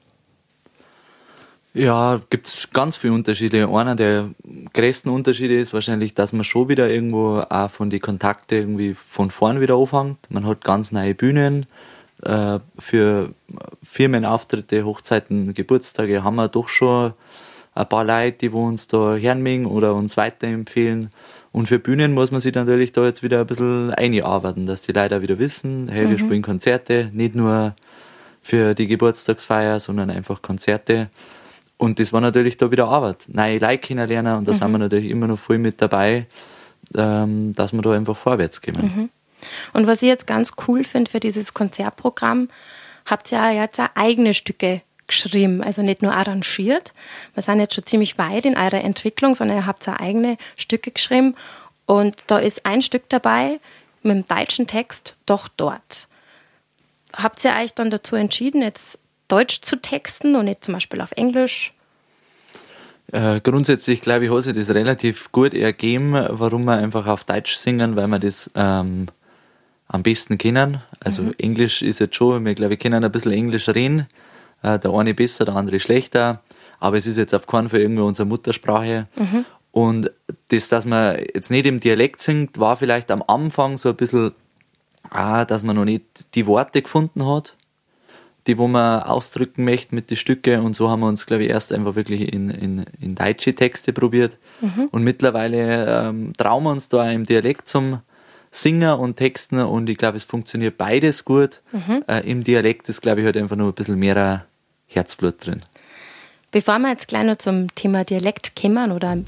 Ja, 1.76 2.22
gibt 2.30 2.46
es 2.46 2.70
ganz 2.72 2.96
viele 2.96 3.12
Unterschiede. 3.12 3.68
Einer 3.68 3.94
der 3.94 4.30
größten 4.72 5.12
Unterschiede 5.12 5.58
ist 5.58 5.74
wahrscheinlich, 5.74 6.14
dass 6.14 6.32
man 6.32 6.42
schon 6.42 6.70
wieder 6.70 6.88
irgendwo 6.88 7.42
auch 7.50 7.70
von 7.70 7.90
den 7.90 8.00
Kontakten 8.00 8.56
irgendwie 8.56 8.94
von 8.94 9.30
vorn 9.30 9.60
wieder 9.60 9.76
anfängt. 9.76 10.16
Man 10.30 10.46
hat 10.46 10.64
ganz 10.64 10.90
neue 10.90 11.14
Bühnen. 11.14 11.66
Äh, 12.22 12.60
für 12.78 13.34
Firmenauftritte, 13.82 14.86
Hochzeiten, 14.86 15.52
Geburtstage 15.52 16.24
haben 16.24 16.36
wir 16.36 16.48
doch 16.48 16.68
schon 16.68 17.12
ein 17.74 17.88
paar 17.90 18.04
Leute, 18.04 18.38
die 18.38 18.48
uns 18.48 18.88
da 18.88 19.14
hören 19.16 19.66
oder 19.66 19.94
uns 19.94 20.16
weiterempfehlen. 20.16 21.10
Und 21.52 21.66
für 21.66 21.78
Bühnen 21.78 22.14
muss 22.14 22.30
man 22.30 22.40
sich 22.40 22.54
natürlich 22.54 22.92
da 22.92 23.04
jetzt 23.04 23.22
wieder 23.22 23.40
ein 23.40 23.46
bisschen 23.46 23.92
einarbeiten, 23.92 24.64
dass 24.64 24.80
die 24.80 24.92
Leute 24.92 25.18
auch 25.18 25.20
wieder 25.20 25.38
wissen, 25.38 25.88
hey, 25.88 26.08
wir 26.08 26.16
mhm. 26.16 26.18
spielen 26.18 26.42
Konzerte, 26.42 27.10
nicht 27.12 27.34
nur 27.34 27.76
für 28.40 28.72
die 28.72 28.86
Geburtstagsfeier, 28.86 29.78
sondern 29.78 30.08
einfach 30.08 30.40
Konzerte. 30.40 31.10
Und 31.78 32.00
das 32.00 32.12
war 32.12 32.20
natürlich 32.20 32.56
da 32.56 32.70
wieder 32.70 32.88
Arbeit. 32.88 33.26
Neue 33.28 33.58
Leute 33.58 33.78
kennenlernen 33.78 34.38
und 34.38 34.48
da 34.48 34.52
mhm. 34.52 34.56
sind 34.56 34.72
wir 34.72 34.78
natürlich 34.78 35.10
immer 35.10 35.26
noch 35.26 35.38
voll 35.38 35.58
mit 35.58 35.82
dabei, 35.82 36.26
ähm, 36.94 37.52
dass 37.54 37.72
wir 37.72 37.82
da 37.82 37.92
einfach 37.92 38.16
vorwärts 38.16 38.62
kommen. 38.62 38.82
Mhm. 38.82 39.10
Und 39.72 39.86
was 39.86 40.02
ich 40.02 40.08
jetzt 40.08 40.26
ganz 40.26 40.52
cool 40.66 40.84
finde 40.84 41.10
für 41.10 41.20
dieses 41.20 41.52
Konzertprogramm, 41.52 42.48
habt 43.04 43.30
ihr 43.32 43.38
ja 43.38 43.50
jetzt 43.50 43.78
auch 43.80 43.90
eigene 43.94 44.34
Stücke 44.34 44.82
geschrieben, 45.06 45.62
also 45.62 45.82
nicht 45.82 46.02
nur 46.02 46.12
arrangiert. 46.12 46.92
Wir 47.34 47.42
sind 47.42 47.60
jetzt 47.60 47.74
schon 47.74 47.86
ziemlich 47.86 48.18
weit 48.18 48.44
in 48.44 48.56
eurer 48.56 48.82
Entwicklung, 48.82 49.34
sondern 49.34 49.58
ihr 49.58 49.66
habt 49.66 49.86
ja 49.86 50.00
eigene 50.00 50.36
Stücke 50.56 50.90
geschrieben. 50.90 51.34
Und 51.84 52.16
da 52.26 52.38
ist 52.38 52.66
ein 52.66 52.82
Stück 52.82 53.08
dabei 53.08 53.60
mit 54.02 54.16
dem 54.16 54.26
deutschen 54.26 54.66
Text, 54.66 55.14
doch 55.26 55.48
dort. 55.48 56.08
Habt 57.12 57.44
ihr 57.44 57.54
euch 57.54 57.72
dann 57.74 57.90
dazu 57.90 58.16
entschieden, 58.16 58.62
jetzt 58.62 58.98
Deutsch 59.28 59.60
zu 59.60 59.76
texten 59.76 60.36
und 60.36 60.46
nicht 60.46 60.64
zum 60.64 60.74
Beispiel 60.74 61.00
auf 61.00 61.12
Englisch? 61.12 61.72
Äh, 63.12 63.40
grundsätzlich 63.40 64.00
glaube 64.00 64.26
ich, 64.26 64.30
hat 64.30 64.42
sich 64.42 64.54
das 64.54 64.70
relativ 64.70 65.30
gut 65.32 65.54
ergeben, 65.54 66.12
warum 66.12 66.64
wir 66.64 66.76
einfach 66.76 67.06
auf 67.06 67.24
Deutsch 67.24 67.54
singen, 67.56 67.96
weil 67.96 68.08
wir 68.08 68.18
das 68.18 68.50
ähm, 68.54 69.06
am 69.88 70.02
besten 70.02 70.38
kennen. 70.38 70.82
Also 71.00 71.22
mhm. 71.22 71.34
Englisch 71.38 71.82
ist 71.82 72.00
jetzt 72.00 72.16
schon, 72.16 72.44
wir 72.44 72.54
glaube 72.54 72.74
ich 72.74 72.80
können 72.80 73.04
ein 73.04 73.12
bisschen 73.12 73.32
Englisch 73.32 73.68
reden. 73.68 74.06
Äh, 74.62 74.78
der 74.78 74.92
eine 74.92 75.14
besser, 75.14 75.44
der 75.44 75.54
andere 75.54 75.78
schlechter. 75.78 76.42
Aber 76.80 76.96
es 76.96 77.06
ist 77.06 77.16
jetzt 77.16 77.34
auf 77.34 77.46
keinen 77.46 77.68
Fall 77.68 77.80
irgendwie 77.80 78.02
unsere 78.02 78.26
Muttersprache. 78.26 79.06
Mhm. 79.16 79.44
Und 79.70 80.10
das, 80.48 80.68
dass 80.68 80.84
man 80.84 81.18
jetzt 81.34 81.50
nicht 81.50 81.66
im 81.66 81.80
Dialekt 81.80 82.20
singt, 82.20 82.58
war 82.58 82.76
vielleicht 82.76 83.10
am 83.10 83.22
Anfang 83.26 83.76
so 83.76 83.90
ein 83.90 83.96
bisschen, 83.96 84.32
ah, 85.10 85.44
dass 85.44 85.62
man 85.62 85.76
noch 85.76 85.84
nicht 85.84 86.34
die 86.34 86.46
Worte 86.46 86.82
gefunden 86.82 87.26
hat, 87.26 87.56
die 88.46 88.58
wo 88.58 88.68
man 88.68 89.02
ausdrücken 89.02 89.64
möchte 89.64 89.94
mit 89.94 90.10
den 90.10 90.16
Stücke. 90.16 90.62
Und 90.62 90.76
so 90.76 90.88
haben 90.88 91.00
wir 91.00 91.08
uns, 91.08 91.26
glaube 91.26 91.44
ich, 91.44 91.50
erst 91.50 91.72
einfach 91.72 91.94
wirklich 91.94 92.32
in, 92.32 92.50
in, 92.50 92.84
in 93.00 93.14
deutsche 93.14 93.54
Texte 93.54 93.92
probiert. 93.92 94.38
Mhm. 94.60 94.88
Und 94.90 95.02
mittlerweile 95.02 96.08
ähm, 96.08 96.32
trauen 96.36 96.64
wir 96.64 96.70
uns 96.70 96.88
da 96.88 97.10
im 97.10 97.26
Dialekt 97.26 97.68
zum 97.68 98.00
Singer 98.50 98.98
und 98.98 99.16
Texten 99.16 99.60
und 99.60 99.88
ich 99.90 99.98
glaube, 99.98 100.16
es 100.16 100.24
funktioniert 100.24 100.78
beides 100.78 101.24
gut. 101.24 101.60
Mhm. 101.72 102.04
Äh, 102.08 102.30
Im 102.30 102.42
Dialekt 102.42 102.88
ist, 102.88 103.02
glaube 103.02 103.20
ich, 103.20 103.26
halt 103.26 103.36
einfach 103.36 103.56
nur 103.56 103.68
ein 103.68 103.74
bisschen 103.74 103.98
mehr 103.98 104.46
Herzblut 104.86 105.44
drin. 105.44 105.62
Bevor 106.52 106.78
wir 106.78 106.90
jetzt 106.90 107.08
gleich 107.08 107.24
noch 107.24 107.36
zum 107.36 107.74
Thema 107.74 108.04
Dialekt 108.04 108.56
kommen 108.56 108.92
oder 108.92 109.18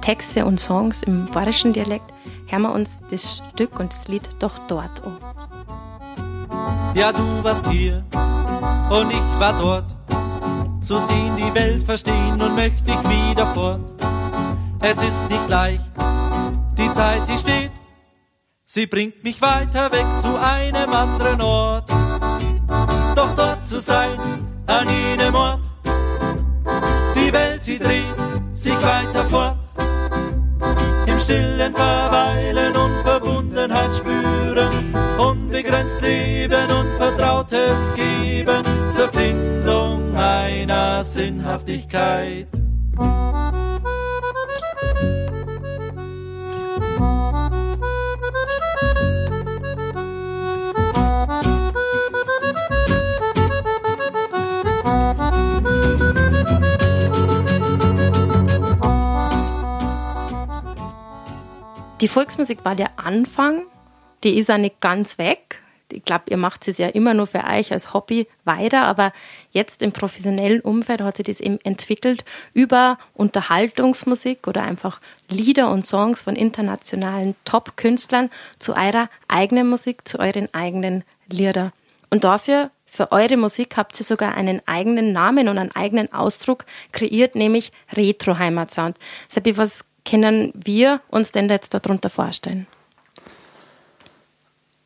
Texte 0.00 0.44
und 0.44 0.58
Songs 0.58 1.02
im 1.02 1.26
bayerischen 1.26 1.72
Dialekt, 1.72 2.12
hören 2.48 2.62
wir 2.62 2.72
uns 2.72 2.98
das 3.10 3.42
Stück 3.54 3.78
und 3.78 3.92
das 3.92 4.08
Lied 4.08 4.28
doch 4.40 4.58
dort 4.66 5.00
an. 5.04 5.18
Ja, 6.96 7.12
du 7.12 7.22
warst 7.44 7.70
hier 7.70 8.04
und 9.00 9.10
ich 9.10 9.40
war 9.40 9.52
dort. 9.58 9.96
Zu 10.80 10.98
sehen, 10.98 11.36
die 11.36 11.54
Welt 11.54 11.82
verstehen 11.84 12.40
und 12.42 12.54
möchte 12.56 12.90
ich 12.90 13.02
wieder 13.08 13.54
fort. 13.54 13.92
Es 14.80 15.00
ist 15.02 15.22
nicht 15.30 15.48
leicht, 15.48 15.92
die 16.76 16.90
Zeit, 16.92 17.26
sie 17.26 17.38
steht 17.38 17.70
Sie 18.74 18.86
bringt 18.86 19.22
mich 19.22 19.42
weiter 19.42 19.92
weg 19.92 20.06
zu 20.18 20.34
einem 20.34 20.90
anderen 20.90 21.42
Ort. 21.42 21.90
Doch 23.14 23.34
dort 23.36 23.66
zu 23.66 23.82
sein, 23.82 24.18
an 24.66 24.88
jenem 24.88 25.34
Ort. 25.34 25.60
Die 27.14 27.30
Welt, 27.34 27.62
sie 27.62 27.76
dreht 27.76 28.16
sich 28.54 28.82
weiter 28.82 29.26
fort. 29.26 29.58
Im 31.06 31.20
stillen 31.20 31.74
Verweilen 31.74 32.74
und 32.74 33.02
Verbundenheit 33.02 33.94
spüren. 33.94 34.94
Unbegrenzt 35.18 36.00
leben 36.00 36.70
und 36.70 36.81
Vertrautes 37.52 37.94
geben 37.94 38.64
zur 38.90 39.08
Findung 39.10 40.16
einer 40.16 41.04
Sinnhaftigkeit. 41.04 42.48
Die 62.00 62.08
Volksmusik 62.08 62.64
war 62.64 62.74
der 62.74 62.98
Anfang, 62.98 63.66
die 64.24 64.38
ist 64.38 64.50
auch 64.50 64.56
nicht 64.56 64.80
ganz 64.80 65.18
weg. 65.18 65.61
Ich 65.92 66.04
glaube, 66.04 66.24
ihr 66.28 66.36
macht 66.36 66.66
es 66.68 66.78
ja 66.78 66.88
immer 66.88 67.14
nur 67.14 67.26
für 67.26 67.44
euch 67.44 67.72
als 67.72 67.92
Hobby 67.92 68.26
weiter, 68.44 68.82
aber 68.82 69.12
jetzt 69.50 69.82
im 69.82 69.92
professionellen 69.92 70.60
Umfeld 70.60 71.00
hat 71.00 71.16
sich 71.16 71.26
das 71.26 71.40
eben 71.40 71.58
entwickelt 71.62 72.24
über 72.54 72.98
Unterhaltungsmusik 73.14 74.46
oder 74.46 74.62
einfach 74.62 75.00
Lieder 75.28 75.70
und 75.70 75.86
Songs 75.86 76.22
von 76.22 76.36
internationalen 76.36 77.34
Top-Künstlern 77.44 78.30
zu 78.58 78.74
eurer 78.74 79.08
eigenen 79.28 79.68
Musik, 79.68 80.06
zu 80.08 80.18
euren 80.18 80.52
eigenen 80.52 81.04
Lieder. 81.28 81.72
Und 82.10 82.24
dafür 82.24 82.70
für 82.86 83.10
eure 83.10 83.38
Musik 83.38 83.78
habt 83.78 83.98
ihr 83.98 84.04
sogar 84.04 84.34
einen 84.34 84.60
eigenen 84.66 85.12
Namen 85.12 85.48
und 85.48 85.56
einen 85.56 85.74
eigenen 85.74 86.12
Ausdruck 86.12 86.66
kreiert, 86.92 87.34
nämlich 87.34 87.72
Retro 87.94 88.38
Heimatsound. 88.38 88.98
Seppi, 89.28 89.56
was 89.56 89.86
können 90.04 90.52
wir 90.54 91.00
uns 91.08 91.32
denn 91.32 91.48
jetzt 91.48 91.72
darunter 91.72 92.10
vorstellen? 92.10 92.66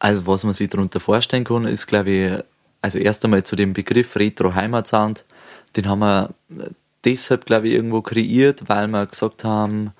Also 0.06 0.24
was 0.24 0.44
man 0.44 0.54
sich 0.54 0.70
darunter 0.70 1.00
vorstellen 1.00 1.42
kann, 1.42 1.64
ist 1.64 1.88
glaube 1.88 2.10
ich, 2.10 2.32
also 2.80 3.00
erst 3.00 3.24
einmal 3.24 3.42
zu 3.42 3.56
dem 3.56 3.72
Begriff 3.72 4.14
Retro 4.14 4.54
Heimatsound, 4.54 5.24
den 5.74 5.88
haben 5.88 5.98
wir 5.98 6.30
deshalb 7.04 7.44
glaube 7.44 7.66
ich 7.66 7.74
irgendwo 7.74 8.02
kreiert, 8.02 8.68
weil 8.68 8.86
wir 8.86 9.04
gesagt 9.06 9.42
haben, 9.42 9.90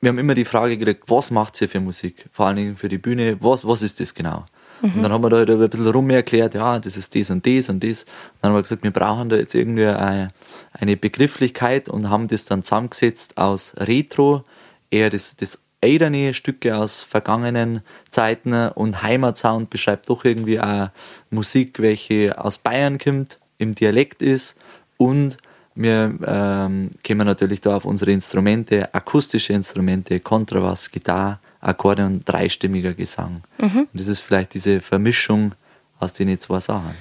wir 0.00 0.08
haben 0.08 0.16
immer 0.16 0.34
die 0.34 0.46
Frage 0.46 0.78
gekriegt, 0.78 1.02
was 1.08 1.30
macht 1.30 1.60
ihr 1.60 1.68
für 1.68 1.80
Musik? 1.80 2.30
Vor 2.32 2.46
allen 2.46 2.56
Dingen 2.56 2.76
für 2.76 2.88
die 2.88 2.96
Bühne, 2.96 3.36
was, 3.40 3.66
was 3.66 3.82
ist 3.82 4.00
das 4.00 4.14
genau? 4.14 4.46
Mhm. 4.80 4.94
Und 4.94 5.02
dann 5.02 5.12
haben 5.12 5.22
wir 5.22 5.28
da 5.28 5.36
halt 5.36 5.50
ein 5.50 5.68
bisschen 5.68 5.86
rum 5.88 6.08
erklärt, 6.08 6.54
ja, 6.54 6.78
das 6.78 6.96
ist 6.96 7.14
das 7.14 7.28
und 7.28 7.46
das 7.46 7.68
und 7.68 7.84
das. 7.84 8.04
Und 8.04 8.10
dann 8.40 8.52
haben 8.52 8.56
wir 8.56 8.62
gesagt, 8.62 8.84
wir 8.84 8.90
brauchen 8.90 9.28
da 9.28 9.36
jetzt 9.36 9.54
irgendwie 9.54 9.84
eine, 9.84 10.28
eine 10.72 10.96
Begrifflichkeit 10.96 11.90
und 11.90 12.08
haben 12.08 12.26
das 12.26 12.46
dann 12.46 12.62
zusammengesetzt 12.62 13.36
aus 13.36 13.74
Retro, 13.76 14.44
eher 14.90 15.10
das, 15.10 15.36
das 15.36 15.58
älterne 15.80 16.34
Stücke 16.34 16.76
aus 16.76 17.02
vergangenen 17.02 17.82
Zeiten 18.10 18.52
und 18.52 19.02
Heimatsound 19.02 19.70
beschreibt 19.70 20.08
doch 20.10 20.24
irgendwie 20.24 20.60
auch 20.60 20.88
Musik, 21.30 21.78
welche 21.80 22.42
aus 22.42 22.58
Bayern 22.58 22.98
kommt, 22.98 23.38
im 23.58 23.74
Dialekt 23.74 24.22
ist 24.22 24.56
und 24.96 25.38
wir 25.80 26.12
ähm, 26.26 26.90
kommen 27.06 27.24
natürlich 27.24 27.60
da 27.60 27.76
auf 27.76 27.84
unsere 27.84 28.10
Instrumente, 28.10 28.92
akustische 28.92 29.52
Instrumente, 29.52 30.18
Kontrabass, 30.18 30.90
Gitarre, 30.90 31.38
Akkordeon, 31.60 32.20
dreistimmiger 32.24 32.94
Gesang. 32.94 33.42
Mhm. 33.58 33.80
Und 33.82 33.88
das 33.92 34.08
ist 34.08 34.18
vielleicht 34.18 34.54
diese 34.54 34.80
Vermischung 34.80 35.52
aus 36.00 36.12
den 36.14 36.38
zwei 36.40 36.58
Sachen. 36.58 36.94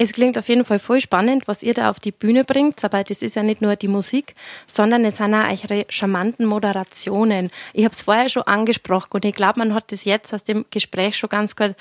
Es 0.00 0.12
klingt 0.12 0.38
auf 0.38 0.48
jeden 0.48 0.64
Fall 0.64 0.78
voll 0.78 1.00
spannend, 1.00 1.48
was 1.48 1.64
ihr 1.64 1.74
da 1.74 1.90
auf 1.90 1.98
die 1.98 2.12
Bühne 2.12 2.44
bringt, 2.44 2.84
aber 2.84 3.02
das 3.02 3.20
ist 3.20 3.34
ja 3.34 3.42
nicht 3.42 3.60
nur 3.60 3.74
die 3.74 3.88
Musik, 3.88 4.34
sondern 4.64 5.04
es 5.04 5.16
sind 5.16 5.34
auch 5.34 5.48
eure 5.48 5.86
charmanten 5.88 6.46
Moderationen. 6.46 7.50
Ich 7.72 7.84
habe 7.84 7.92
es 7.92 8.02
vorher 8.02 8.28
schon 8.28 8.44
angesprochen 8.44 9.10
und 9.14 9.24
ich 9.24 9.34
glaube, 9.34 9.58
man 9.58 9.74
hat 9.74 9.90
das 9.90 10.04
jetzt 10.04 10.32
aus 10.32 10.44
dem 10.44 10.66
Gespräch 10.70 11.16
schon 11.16 11.30
ganz 11.30 11.56
gut 11.56 11.74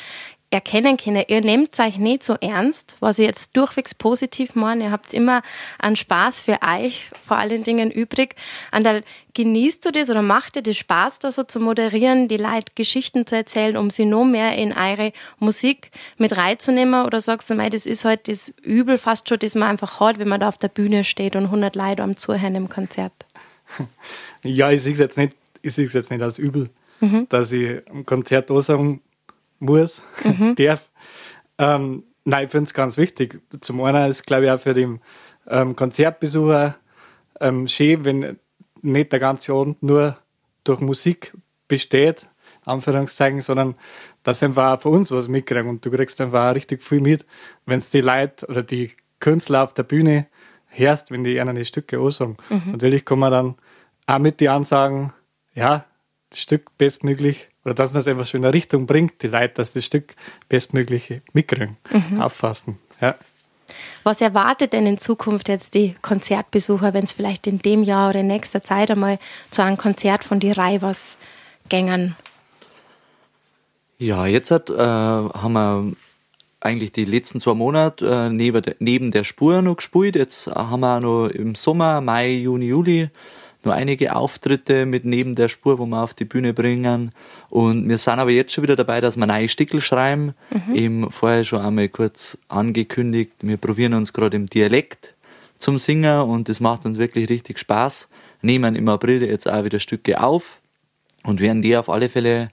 erkennen 0.49 0.95
können, 0.95 1.25
ihr 1.27 1.41
nehmt 1.41 1.77
euch 1.79 1.97
nicht 1.97 2.23
so 2.23 2.35
ernst, 2.39 2.95
was 3.01 3.19
ich 3.19 3.25
jetzt 3.25 3.57
durchwegs 3.57 3.93
positiv 3.93 4.55
meine. 4.55 4.85
Ihr 4.85 4.91
habt 4.91 5.13
immer 5.13 5.41
einen 5.77 5.97
Spaß 5.97 6.39
für 6.41 6.59
euch 6.61 7.09
vor 7.21 7.37
allen 7.37 7.63
Dingen 7.63 7.91
übrig. 7.91 8.35
Andal, 8.71 9.03
genießt 9.33 9.85
du 9.85 9.91
das 9.91 10.09
oder 10.09 10.21
macht 10.21 10.55
dir 10.55 10.61
das 10.61 10.77
Spaß, 10.77 11.19
da 11.19 11.31
so 11.31 11.43
zu 11.43 11.59
moderieren, 11.59 12.29
die 12.29 12.37
Leute 12.37 12.71
Geschichten 12.75 13.27
zu 13.27 13.35
erzählen, 13.35 13.75
um 13.75 13.89
sie 13.89 14.05
noch 14.05 14.23
mehr 14.23 14.55
in 14.55 14.71
eure 14.71 15.11
Musik 15.39 15.91
mit 16.17 16.37
reinzunehmen? 16.37 17.05
Oder 17.05 17.19
sagst 17.19 17.49
du, 17.49 17.55
mei, 17.55 17.69
das 17.69 17.85
ist 17.85 18.05
halt 18.05 18.29
das 18.29 18.49
Übel 18.61 18.97
fast 18.97 19.27
schon, 19.27 19.39
das 19.39 19.55
man 19.55 19.67
einfach 19.69 19.99
hat, 19.99 20.17
wenn 20.17 20.29
man 20.29 20.39
da 20.39 20.47
auf 20.47 20.57
der 20.57 20.69
Bühne 20.69 21.03
steht 21.03 21.35
und 21.35 21.45
100 21.45 21.75
Leute 21.75 22.03
am 22.03 22.15
Zuhören 22.15 22.55
im 22.55 22.69
Konzert? 22.69 23.13
Ja, 24.43 24.71
ich 24.71 24.81
sehe 24.83 24.93
es 24.93 24.99
jetzt 24.99 25.17
nicht, 25.17 25.33
ich 25.61 25.73
sehe 25.73 25.87
es 25.87 25.93
jetzt 25.93 26.11
nicht 26.11 26.21
als 26.21 26.37
Übel, 26.37 26.69
mhm. 27.01 27.25
dass 27.27 27.51
ich 27.51 27.81
am 27.89 28.05
Konzert 28.05 28.49
da 28.49 28.61
sagen 28.61 29.01
muss, 29.59 30.01
mhm. 30.23 30.55
darf. 30.57 30.89
Ähm, 31.57 32.03
nein, 32.25 32.45
ich 32.45 32.51
finde 32.51 32.65
es 32.65 32.73
ganz 32.73 32.97
wichtig. 32.97 33.41
Zum 33.61 33.81
einen 33.83 34.09
ist, 34.09 34.25
glaube 34.25 34.45
ich, 34.45 34.51
auch 34.51 34.59
für 34.59 34.73
den 34.73 34.99
ähm, 35.47 35.75
Konzertbesucher 35.75 36.75
ähm, 37.39 37.67
schön, 37.67 38.05
wenn 38.05 38.39
nicht 38.81 39.11
der 39.11 39.19
ganze 39.19 39.53
Abend 39.53 39.81
nur 39.81 40.17
durch 40.63 40.79
Musik 40.79 41.33
besteht, 41.67 42.27
Anführungszeichen, 42.65 43.41
sondern 43.41 43.75
dass 44.23 44.43
einfach 44.43 44.73
auch 44.73 44.81
für 44.81 44.89
uns 44.89 45.11
was 45.11 45.27
mitkriegen 45.27 45.69
und 45.69 45.85
du 45.85 45.91
kriegst 45.91 46.19
einfach 46.19 46.51
auch 46.51 46.55
richtig 46.55 46.83
viel 46.83 46.99
mit, 46.99 47.25
wenn 47.65 47.77
es 47.77 47.89
die 47.89 48.01
Leute 48.01 48.45
oder 48.47 48.63
die 48.63 48.91
Künstler 49.19 49.63
auf 49.63 49.73
der 49.73 49.83
Bühne 49.83 50.27
hörst, 50.67 51.11
wenn 51.11 51.23
die 51.23 51.37
ihnen 51.37 51.55
die 51.55 51.65
Stücke 51.65 51.99
ansagen. 51.99 52.37
Mhm. 52.49 52.73
Natürlich 52.73 53.05
kann 53.05 53.19
man 53.19 53.31
dann 53.31 53.55
auch 54.05 54.19
mit 54.19 54.39
die 54.39 54.49
ansagen, 54.49 55.13
ja, 55.53 55.85
das 56.29 56.41
Stück 56.41 56.77
bestmöglich 56.77 57.49
oder 57.67 57.73
dass 57.73 57.91
man 57.91 57.99
es 57.99 58.07
einfach 58.07 58.25
schon 58.25 58.39
in 58.39 58.45
eine 58.45 58.53
Richtung 58.53 58.85
bringt, 58.85 59.21
die 59.21 59.27
Leute, 59.27 59.55
dass 59.55 59.73
das 59.73 59.83
Stück 59.83 60.15
bestmöglich 60.47 61.21
mitkriegen, 61.33 61.75
mhm. 61.91 62.21
auffassen. 62.21 62.79
Ja. 63.01 63.15
Was 64.03 64.21
erwartet 64.21 64.71
denn 64.71 64.85
in 64.85 64.97
Zukunft 64.97 65.49
jetzt 65.49 65.73
die 65.73 65.95
Konzertbesucher, 66.01 66.93
wenn 66.93 67.03
es 67.03 67.11
vielleicht 67.11 67.45
in 67.45 67.59
dem 67.59 67.83
Jahr 67.83 68.11
oder 68.11 68.21
in 68.21 68.27
nächster 68.27 68.63
Zeit 68.63 68.89
einmal 68.89 69.19
zu 69.51 69.61
einem 69.63 69.75
Konzert 69.75 70.23
von 70.23 70.39
die 70.39 70.55
was 70.55 71.17
gängern? 71.67 72.15
Ja, 73.97 74.25
jetzt 74.25 74.49
hat, 74.49 74.69
äh, 74.69 74.77
haben 74.77 75.53
wir 75.53 75.91
eigentlich 76.61 76.93
die 76.93 77.03
letzten 77.03 77.41
zwei 77.41 77.53
Monate 77.53 78.07
äh, 78.07 78.29
neben, 78.29 78.61
der, 78.61 78.77
neben 78.79 79.11
der 79.11 79.25
Spur 79.25 79.61
noch 79.61 79.75
gespielt. 79.75 80.15
Jetzt 80.15 80.47
haben 80.47 80.79
wir 80.79 80.95
auch 80.95 81.01
noch 81.01 81.27
im 81.27 81.55
Sommer, 81.55 81.99
Mai, 81.99 82.31
Juni, 82.31 82.67
Juli 82.67 83.09
nur 83.63 83.73
einige 83.73 84.15
Auftritte 84.15 84.85
mit 84.85 85.05
neben 85.05 85.35
der 85.35 85.49
Spur, 85.49 85.79
wo 85.79 85.85
wir 85.85 86.01
auf 86.01 86.13
die 86.13 86.25
Bühne 86.25 86.53
bringen. 86.53 87.11
Und 87.49 87.87
wir 87.87 87.97
sind 87.97 88.19
aber 88.19 88.31
jetzt 88.31 88.53
schon 88.53 88.63
wieder 88.63 88.75
dabei, 88.75 89.01
dass 89.01 89.17
wir 89.17 89.25
neue 89.25 89.49
Stickel 89.49 89.81
schreiben. 89.81 90.33
Mhm. 90.49 90.75
Eben 90.75 91.11
vorher 91.11 91.43
schon 91.43 91.61
einmal 91.61 91.89
kurz 91.89 92.37
angekündigt. 92.47 93.33
Wir 93.41 93.57
probieren 93.57 93.93
uns 93.93 94.13
gerade 94.13 94.37
im 94.37 94.47
Dialekt 94.47 95.13
zum 95.57 95.79
Singen 95.79 96.21
und 96.21 96.49
das 96.49 96.59
macht 96.59 96.85
uns 96.85 96.97
wirklich 96.97 97.29
richtig 97.29 97.59
Spaß. 97.59 98.07
Nehmen 98.41 98.75
im 98.75 98.87
April 98.87 99.23
jetzt 99.23 99.49
auch 99.49 99.63
wieder 99.63 99.79
Stücke 99.79 100.21
auf 100.21 100.59
und 101.23 101.39
werden 101.39 101.61
die 101.61 101.75
auf 101.75 101.89
alle 101.89 102.09
Fälle 102.09 102.49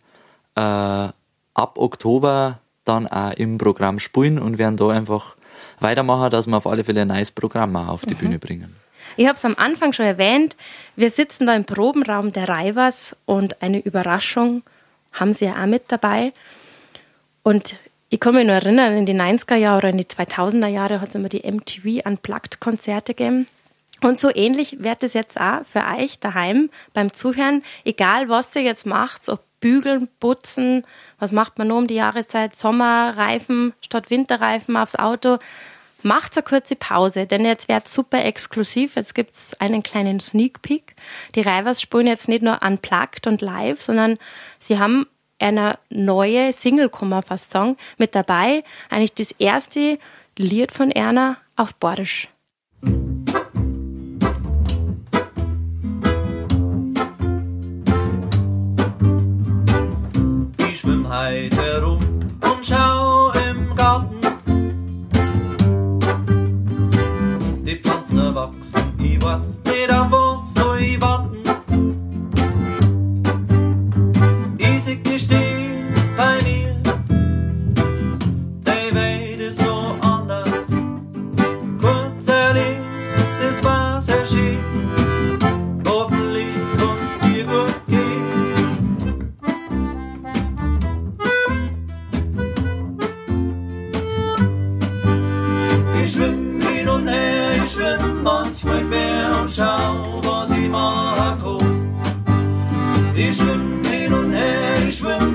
äh, 0.57 0.61
ab 0.61 1.79
Oktober 1.79 2.61
dann 2.85 3.07
auch 3.07 3.33
im 3.33 3.59
Programm 3.59 3.99
spielen 3.99 4.38
und 4.38 4.59
werden 4.59 4.77
da 4.77 4.88
einfach 4.88 5.37
weitermachen, 5.81 6.31
dass 6.31 6.47
wir 6.47 6.57
auf 6.57 6.67
alle 6.67 6.85
Fälle 6.85 7.03
ein 7.03 7.09
neues 7.09 7.31
Programm 7.31 7.77
auch 7.77 7.88
auf 7.88 8.07
die 8.07 8.14
mhm. 8.14 8.19
Bühne 8.19 8.38
bringen. 8.38 8.84
Ich 9.16 9.27
habe 9.27 9.37
es 9.37 9.44
am 9.44 9.55
Anfang 9.57 9.92
schon 9.92 10.07
erwähnt. 10.07 10.57
Wir 10.96 11.11
sitzen 11.11 11.46
da 11.46 11.55
im 11.55 11.64
Probenraum 11.64 12.33
der 12.33 12.48
Reivers 12.48 13.16
und 13.27 13.62
eine 13.62 13.81
Überraschung 13.81 14.62
haben 15.12 15.33
sie 15.33 15.46
ja 15.46 15.62
auch 15.62 15.66
mit 15.66 15.85
dabei. 15.88 16.33
Und 17.42 17.77
ich 18.09 18.20
kann 18.20 18.35
mich 18.35 18.46
nur 18.46 18.57
erinnern, 18.57 18.96
in 18.96 19.07
die 19.07 19.14
90er 19.14 19.57
Jahre 19.57 19.79
oder 19.79 19.88
in 19.90 19.98
die 19.98 20.05
2000er 20.05 20.68
Jahre 20.68 21.00
hat 21.00 21.11
es 21.11 21.14
immer 21.14 21.29
die 21.29 21.50
MTV 21.50 22.07
Unplugged-Konzerte 22.07 23.14
gegeben. 23.14 23.46
Und 24.03 24.18
so 24.18 24.35
ähnlich 24.35 24.83
wird 24.83 25.03
es 25.03 25.14
jetzt 25.14 25.40
auch 25.40 25.64
für 25.64 25.83
euch 25.98 26.18
daheim 26.18 26.68
beim 26.92 27.12
Zuhören, 27.12 27.62
egal 27.85 28.29
was 28.29 28.55
ihr 28.55 28.62
jetzt 28.62 28.87
macht, 28.87 29.29
ob 29.29 29.40
bügeln, 29.61 30.09
putzen, 30.20 30.85
was 31.18 31.33
macht 31.33 31.57
man 31.57 31.68
nur 31.68 31.79
um 31.79 31.87
die 31.87 31.94
Jahreszeit, 31.94 32.55
Sommerreifen 32.55 33.72
statt 33.81 34.11
Winterreifen 34.11 34.77
aufs 34.77 34.94
Auto, 34.94 35.38
Macht 36.05 36.37
eine 36.37 36.43
kurze 36.43 36.77
Pause, 36.77 37.25
denn 37.25 37.47
jetzt 37.47 37.71
wird 37.71 37.88
super 37.88 38.23
exklusiv. 38.23 38.95
Jetzt 38.95 39.14
gibt 39.14 39.33
es 39.33 39.59
einen 39.59 39.83
kleinen 39.83 40.21
Sneak 40.21 40.61
Peek. 40.61 40.95
Die 41.35 41.40
Reivers 41.40 41.81
spielen 41.81 42.07
jetzt 42.07 42.29
nicht 42.29 42.43
nur 42.43 42.61
unplugged 42.62 43.27
und 43.27 43.40
live, 43.40 43.81
sondern 43.81 44.19
sie 44.59 44.79
haben 44.79 45.07
eine 45.38 45.79
neue 45.88 46.53
Single, 46.53 46.90
kann 46.90 47.09
man 47.09 47.23
fast 47.23 47.51
sagen, 47.51 47.79
mit 47.97 48.14
dabei. 48.14 48.64
Eigentlich 48.90 49.14
das 49.14 49.33
erste 49.33 49.99
Lied 50.37 50.73
von 50.73 50.90
Erna 50.90 51.38
auf 51.57 51.75
Borisch. 51.75 52.29
Erwachsen. 68.44 68.92
Ich 68.98 69.22
weiß 69.22 69.62
nicht, 69.64 69.92
auf 69.92 70.12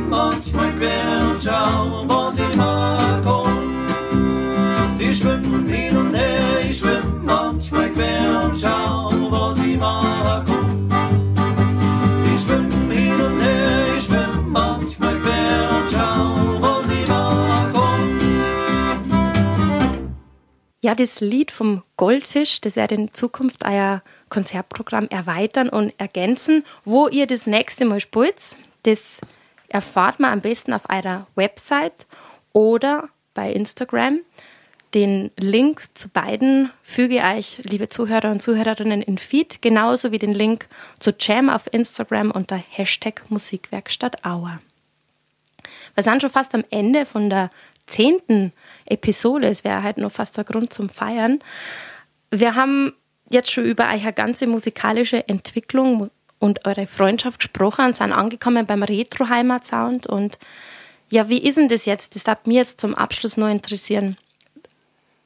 manchmal 0.07 0.71
quer 0.77 1.29
und 1.29 1.43
schau, 1.43 2.05
was 2.07 2.37
ich 2.37 2.55
mag. 2.55 3.25
Und 3.25 5.01
ich 5.01 5.17
schwimm 5.17 5.67
hin 5.67 5.95
und 5.97 6.15
her, 6.15 6.65
ich 6.69 6.77
schwimm 6.77 7.23
manchmal 7.23 7.89
quer 7.89 8.43
und 8.45 8.55
schau, 8.55 9.09
was 9.31 9.59
ich 9.59 9.77
mag. 9.77 10.47
Und 10.47 10.69
ja, 20.89 20.95
das 20.95 21.19
Lied 21.19 21.51
vom 21.51 21.83
Goldfisch, 21.97 22.61
das 22.61 22.75
er 22.75 22.91
in 22.91 23.13
Zukunft 23.13 23.63
euer 23.63 24.01
Konzertprogramm 24.29 25.07
erweitern 25.09 25.69
und 25.69 25.93
ergänzen, 25.99 26.65
wo 26.83 27.07
ihr 27.07 27.27
das 27.27 27.45
nächste 27.45 27.85
Mal 27.85 27.99
spielt, 27.99 28.55
das 28.83 29.21
erfahrt 29.69 30.19
man 30.19 30.33
am 30.33 30.41
besten 30.41 30.73
auf 30.73 30.89
eurer 30.89 31.27
Website 31.35 32.07
oder 32.53 33.09
bei 33.33 33.51
Instagram. 33.51 34.19
Den 34.95 35.29
Link 35.37 35.83
zu 35.93 36.09
beiden 36.09 36.71
füge 36.83 37.17
ich 37.17 37.23
euch, 37.23 37.61
liebe 37.63 37.89
Zuhörer 37.89 38.31
und 38.31 38.41
Zuhörerinnen, 38.41 39.03
in 39.03 39.19
Feed, 39.19 39.61
genauso 39.61 40.11
wie 40.11 40.17
den 40.17 40.33
Link 40.33 40.67
zu 40.99 41.13
Jam 41.19 41.49
auf 41.49 41.71
Instagram 41.71 42.31
unter 42.31 42.57
Hashtag 42.57 43.21
Musikwerkstatt 43.29 44.25
Auer. 44.25 44.59
Wir 45.93 46.03
sind 46.03 46.21
schon 46.21 46.31
fast 46.31 46.55
am 46.55 46.63
Ende 46.71 47.05
von 47.05 47.29
der 47.29 47.51
zehnten 47.85 48.51
Episode. 48.85 49.47
Es 49.47 49.63
wäre 49.63 49.83
halt 49.83 49.97
noch 49.97 50.11
fast 50.11 50.37
der 50.37 50.43
Grund 50.43 50.73
zum 50.73 50.89
Feiern. 50.89 51.39
Wir 52.31 52.55
haben 52.55 52.93
jetzt 53.29 53.51
schon 53.51 53.65
über 53.65 53.89
eure 53.93 54.13
ganze 54.13 54.47
musikalische 54.47 55.27
Entwicklung 55.27 56.09
und 56.39 56.65
eure 56.65 56.87
Freundschaft 56.87 57.39
gesprochen 57.39 57.85
und 57.85 57.95
sind 57.95 58.11
angekommen 58.11 58.65
beim 58.65 58.83
Retro-Heimat-Sound. 58.83 60.07
Und 60.07 60.39
ja, 61.09 61.29
wie 61.29 61.39
ist 61.39 61.57
denn 61.57 61.67
das 61.67 61.85
jetzt? 61.85 62.15
Das 62.15 62.23
darf 62.23 62.45
mich 62.45 62.57
jetzt 62.57 62.79
zum 62.79 62.95
Abschluss 62.95 63.37
noch 63.37 63.49
interessieren 63.49 64.17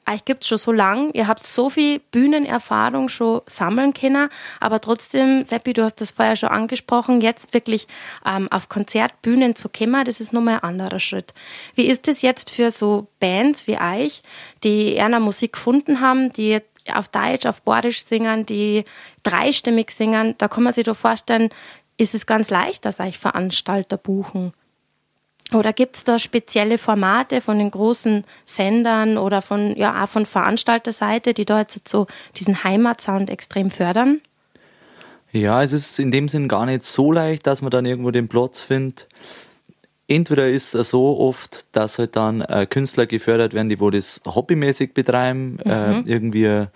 euch 0.09 0.25
gibt 0.25 0.43
es 0.43 0.49
schon 0.49 0.57
so 0.57 0.71
lang, 0.71 1.11
ihr 1.13 1.27
habt 1.27 1.45
so 1.45 1.69
viel 1.69 1.99
Bühnenerfahrung 1.99 3.09
schon 3.09 3.41
sammeln 3.47 3.93
können, 3.93 4.29
aber 4.59 4.81
trotzdem, 4.81 5.45
Seppi, 5.45 5.73
du 5.73 5.83
hast 5.83 6.01
das 6.01 6.11
vorher 6.11 6.35
schon 6.35 6.49
angesprochen, 6.49 7.21
jetzt 7.21 7.53
wirklich 7.53 7.87
ähm, 8.25 8.51
auf 8.51 8.69
Konzertbühnen 8.69 9.55
zu 9.55 9.69
kommen, 9.69 10.03
das 10.05 10.19
ist 10.19 10.33
nochmal 10.33 10.55
ein 10.55 10.63
anderer 10.63 10.99
Schritt. 10.99 11.33
Wie 11.75 11.85
ist 11.87 12.07
das 12.07 12.21
jetzt 12.21 12.49
für 12.49 12.71
so 12.71 13.07
Bands 13.19 13.67
wie 13.67 13.77
euch, 13.79 14.23
die 14.63 14.93
eher 14.93 15.19
Musik 15.19 15.53
gefunden 15.53 16.01
haben, 16.01 16.33
die 16.33 16.59
auf 16.91 17.07
Deutsch, 17.09 17.45
auf 17.45 17.61
Bordisch 17.61 18.03
singen, 18.03 18.45
die 18.45 18.85
dreistimmig 19.23 19.91
singen, 19.91 20.35
da 20.37 20.47
kann 20.47 20.63
man 20.63 20.73
sich 20.73 20.85
doch 20.85 20.95
vorstellen, 20.95 21.49
ist 21.97 22.15
es 22.15 22.25
ganz 22.25 22.49
leicht, 22.49 22.85
dass 22.85 22.99
euch 22.99 23.17
Veranstalter 23.17 23.97
buchen. 23.97 24.53
Oder 25.53 25.73
gibt 25.73 25.97
es 25.97 26.03
da 26.03 26.17
spezielle 26.17 26.77
Formate 26.77 27.41
von 27.41 27.59
den 27.59 27.69
großen 27.69 28.23
Sendern 28.45 29.17
oder 29.17 29.41
von, 29.41 29.75
ja, 29.75 30.03
auch 30.03 30.09
von 30.09 30.25
Veranstalterseite, 30.25 31.33
die 31.33 31.45
da 31.45 31.59
jetzt 31.59 31.87
so 31.87 32.07
diesen 32.37 32.63
Heimatsound 32.63 33.29
extrem 33.29 33.69
fördern? 33.69 34.21
Ja, 35.31 35.61
es 35.61 35.73
ist 35.73 35.99
in 35.99 36.11
dem 36.11 36.27
Sinn 36.27 36.47
gar 36.47 36.65
nicht 36.65 36.83
so 36.83 37.11
leicht, 37.11 37.45
dass 37.47 37.61
man 37.61 37.71
dann 37.71 37.85
irgendwo 37.85 38.11
den 38.11 38.27
Platz 38.27 38.61
findet. 38.61 39.07
Entweder 40.07 40.49
ist 40.49 40.75
es 40.75 40.89
so 40.89 41.17
oft, 41.19 41.65
dass 41.75 41.97
halt 41.97 42.15
dann 42.15 42.41
äh, 42.41 42.65
Künstler 42.65 43.05
gefördert 43.05 43.53
werden, 43.53 43.69
die 43.69 43.79
wo 43.79 43.89
das 43.89 44.21
hobbymäßig 44.25 44.93
betreiben, 44.93 45.59
mhm. 45.63 45.71
äh, 45.71 45.99
irgendwie 46.01 46.45
äh, 46.45 46.67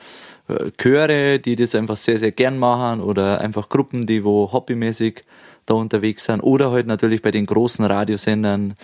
Chöre, 0.78 1.40
die 1.40 1.58
das 1.58 1.76
einfach 1.76 1.98
sehr, 1.98 2.20
sehr 2.20 2.32
gern 2.32 2.58
machen 2.58 3.02
oder 3.02 3.42
einfach 3.42 3.68
Gruppen, 3.68 4.06
die 4.06 4.24
wo 4.24 4.52
hobbymäßig 4.54 5.26
da 5.66 5.74
unterwegs 5.74 6.24
sind 6.26 6.40
oder 6.42 6.72
halt 6.72 6.88
natürlich 6.88 7.22
bei 7.22 7.32
den 7.32 7.46
großen 7.46 7.84
Radiosendern, 7.84 8.76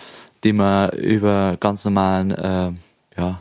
die 0.44 0.52
man 0.52 0.90
über 0.90 1.56
ganz 1.58 1.84
normalen 1.86 2.30
äh, 2.30 2.72
ja, 3.16 3.40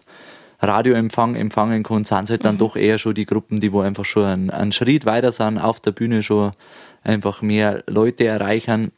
Radioempfang 0.61 1.35
empfangen 1.35 1.83
kann, 1.83 2.05
sind 2.05 2.23
es 2.23 2.29
halt 2.29 2.45
dann 2.45 2.55
mhm. 2.55 2.59
doch 2.59 2.75
eher 2.77 2.97
schon 2.97 3.13
die 3.13 3.25
Gruppen, 3.25 3.59
die 3.59 3.73
wo 3.73 3.81
einfach 3.81 4.05
schon 4.05 4.23
einen, 4.23 4.49
einen 4.49 4.71
Schritt 4.71 5.05
weiter 5.05 5.33
sind, 5.33 5.57
auf 5.57 5.81
der 5.81 5.91
Bühne 5.91 6.23
schon 6.23 6.53
einfach 7.03 7.41
mehr 7.41 7.83
Leute 7.87 8.25
erreichen. 8.25 8.93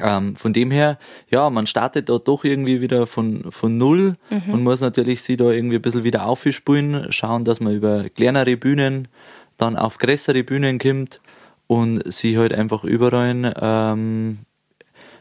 Ähm, 0.00 0.34
von 0.34 0.52
dem 0.52 0.70
her, 0.70 0.98
ja, 1.30 1.50
man 1.50 1.66
startet 1.66 2.08
da 2.08 2.18
doch 2.18 2.44
irgendwie 2.44 2.80
wieder 2.80 3.06
von, 3.06 3.50
von 3.52 3.78
Null 3.78 4.16
mhm. 4.30 4.52
und 4.52 4.62
muss 4.64 4.80
natürlich 4.80 5.22
sie 5.22 5.36
da 5.36 5.50
irgendwie 5.50 5.76
ein 5.76 5.82
bisschen 5.82 6.04
wieder 6.04 6.26
aufspielen, 6.26 7.12
schauen, 7.12 7.44
dass 7.44 7.60
man 7.60 7.74
über 7.74 8.08
kleinere 8.10 8.56
Bühnen 8.56 9.08
dann 9.56 9.76
auf 9.76 9.98
größere 9.98 10.42
Bühnen 10.42 10.78
kommt 10.78 11.20
und 11.66 12.02
sie 12.12 12.38
halt 12.38 12.52
einfach 12.52 12.82
überall 12.84 13.54
ähm, 13.60 14.38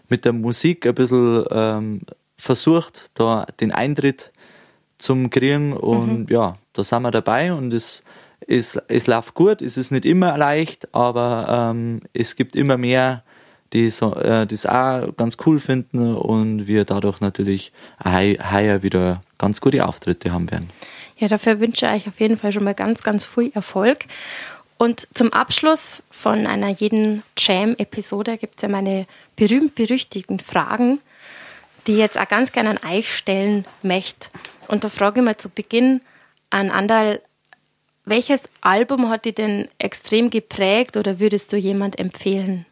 mit 0.09 0.25
der 0.25 0.33
Musik 0.33 0.87
ein 0.87 0.95
bisschen 0.95 1.45
ähm, 1.51 2.01
versucht, 2.35 3.11
da 3.13 3.45
den 3.59 3.71
Eintritt 3.71 4.31
zum 4.97 5.29
kriegen 5.29 5.73
und 5.73 6.21
mhm. 6.21 6.25
ja, 6.29 6.57
da 6.73 6.83
sind 6.83 7.03
wir 7.03 7.11
dabei 7.11 7.53
und 7.53 7.73
es, 7.73 8.03
es, 8.47 8.77
es 8.87 9.07
läuft 9.07 9.33
gut, 9.33 9.61
es 9.61 9.77
ist 9.77 9.91
nicht 9.91 10.05
immer 10.05 10.37
leicht, 10.37 10.93
aber 10.93 11.71
ähm, 11.71 12.01
es 12.13 12.35
gibt 12.35 12.55
immer 12.55 12.77
mehr, 12.77 13.23
die 13.73 13.89
so, 13.89 14.15
äh, 14.15 14.45
das 14.45 14.65
auch 14.65 15.15
ganz 15.17 15.37
cool 15.45 15.59
finden 15.59 16.15
und 16.15 16.67
wir 16.67 16.85
dadurch 16.85 17.21
natürlich 17.21 17.71
heuer 18.03 18.83
wieder 18.83 19.21
ganz 19.37 19.61
gute 19.61 19.85
Auftritte 19.85 20.31
haben 20.31 20.49
werden. 20.51 20.69
Ja, 21.17 21.27
dafür 21.27 21.59
wünsche 21.59 21.85
ich 21.85 21.91
euch 21.91 22.07
auf 22.07 22.19
jeden 22.19 22.37
Fall 22.37 22.51
schon 22.51 22.63
mal 22.63 22.73
ganz, 22.73 23.03
ganz 23.03 23.25
viel 23.25 23.51
Erfolg. 23.53 24.05
Und 24.77 25.07
zum 25.13 25.31
Abschluss 25.31 26.03
von 26.11 26.45
einer 26.45 26.69
jeden 26.69 27.23
Jam-Episode 27.37 28.37
gibt 28.37 28.55
es 28.57 28.63
ja 28.63 28.69
meine 28.69 29.05
berühmt-berüchtigten 29.35 30.39
Fragen, 30.39 30.99
die 31.87 31.93
ich 31.93 31.99
jetzt 31.99 32.19
auch 32.19 32.27
ganz 32.27 32.51
gerne 32.51 32.71
an 32.71 32.91
euch 32.91 33.15
stellen 33.15 33.65
möchte. 33.81 34.29
Und 34.67 34.83
da 34.83 34.89
frage 34.89 35.19
ich 35.19 35.25
mal 35.25 35.37
zu 35.37 35.49
Beginn 35.49 36.01
an 36.49 36.69
Andal, 36.71 37.21
welches 38.05 38.49
Album 38.61 39.09
hat 39.09 39.25
dich 39.25 39.35
denn 39.35 39.69
extrem 39.77 40.29
geprägt 40.29 40.97
oder 40.97 41.19
würdest 41.19 41.53
du 41.53 41.57
jemand 41.57 41.97
empfehlen? 41.99 42.65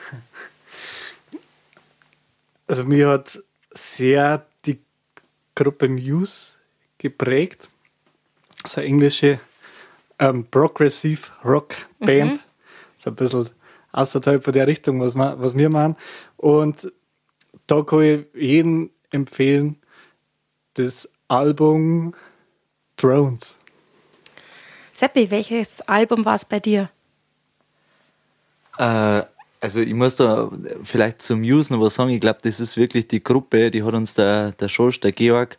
Also 2.66 2.84
mir 2.84 3.08
hat 3.08 3.42
sehr 3.72 4.46
die 4.64 4.78
Gruppe 5.56 5.88
Muse 5.88 6.52
geprägt. 6.98 7.68
Das 8.62 8.70
ist 8.70 8.78
eine 8.78 8.86
englische 8.86 9.40
ähm, 10.20 10.44
Progressive 10.44 11.32
Rock 11.44 11.74
Band. 11.98 12.34
Mhm. 12.34 12.40
So 12.96 13.10
ein 13.10 13.16
bisschen 13.16 13.50
außerhalb 13.90 14.44
von 14.44 14.52
der 14.52 14.68
Richtung, 14.68 15.00
was, 15.00 15.16
wir, 15.16 15.40
was 15.40 15.56
wir 15.56 15.68
machen. 15.68 15.96
Und 16.36 16.92
da 17.66 17.82
kann 17.82 18.02
ich 18.02 18.26
jedem 18.34 18.90
empfehlen, 19.10 19.76
das 20.74 21.10
Album 21.26 22.14
Drones. 22.96 23.58
Seppi, 24.92 25.30
welches 25.30 25.80
Album 25.82 26.24
war 26.24 26.34
es 26.34 26.44
bei 26.44 26.60
dir? 26.60 26.90
Äh, 28.78 29.22
also 29.60 29.80
ich 29.80 29.94
muss 29.94 30.16
da 30.16 30.50
vielleicht 30.82 31.22
zum 31.22 31.40
Muse 31.40 31.72
noch 31.72 31.80
was 31.80 31.94
sagen. 31.94 32.10
Ich 32.10 32.20
glaube, 32.20 32.38
das 32.42 32.60
ist 32.60 32.76
wirklich 32.76 33.08
die 33.08 33.22
Gruppe, 33.22 33.70
die 33.70 33.82
hat 33.82 33.94
uns 33.94 34.14
der, 34.14 34.52
der 34.52 34.68
Schorsch, 34.68 35.00
der 35.00 35.12
Georg, 35.12 35.58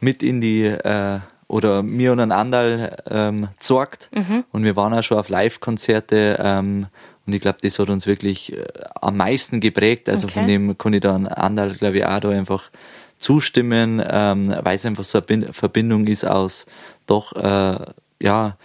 mit 0.00 0.22
in 0.22 0.40
die 0.40 0.64
äh, 0.64 1.20
oder 1.48 1.82
mir 1.82 2.12
und 2.12 2.20
ein 2.20 2.32
Andal 2.32 2.96
ähm, 3.10 3.48
gezeigt. 3.58 4.10
Mhm. 4.14 4.44
Und 4.52 4.64
wir 4.64 4.74
waren 4.74 4.94
auch 4.94 5.02
schon 5.02 5.18
auf 5.18 5.28
Live-Konzerte 5.28 6.38
ähm, 6.42 6.86
und 7.26 7.34
ich 7.34 7.40
glaube, 7.40 7.58
das 7.62 7.78
hat 7.78 7.90
uns 7.90 8.06
wirklich 8.06 8.52
äh, 8.52 8.64
am 9.00 9.16
meisten 9.16 9.60
geprägt. 9.60 10.08
Also 10.08 10.26
okay. 10.26 10.40
von 10.40 10.46
dem 10.46 10.78
kann 10.78 10.92
ich 10.92 11.02
dann 11.02 11.26
Andal, 11.26 11.74
glaube 11.74 11.98
ich, 11.98 12.06
auch 12.06 12.20
da 12.20 12.30
einfach 12.30 12.70
zustimmen, 13.18 14.02
ähm, 14.04 14.54
weil 14.62 14.76
es 14.76 14.86
einfach 14.86 15.04
so 15.04 15.20
eine 15.24 15.52
Verbindung 15.52 16.06
ist 16.06 16.24
aus 16.24 16.66
doch 17.06 17.32
äh, 17.36 17.76
ja 18.20 18.56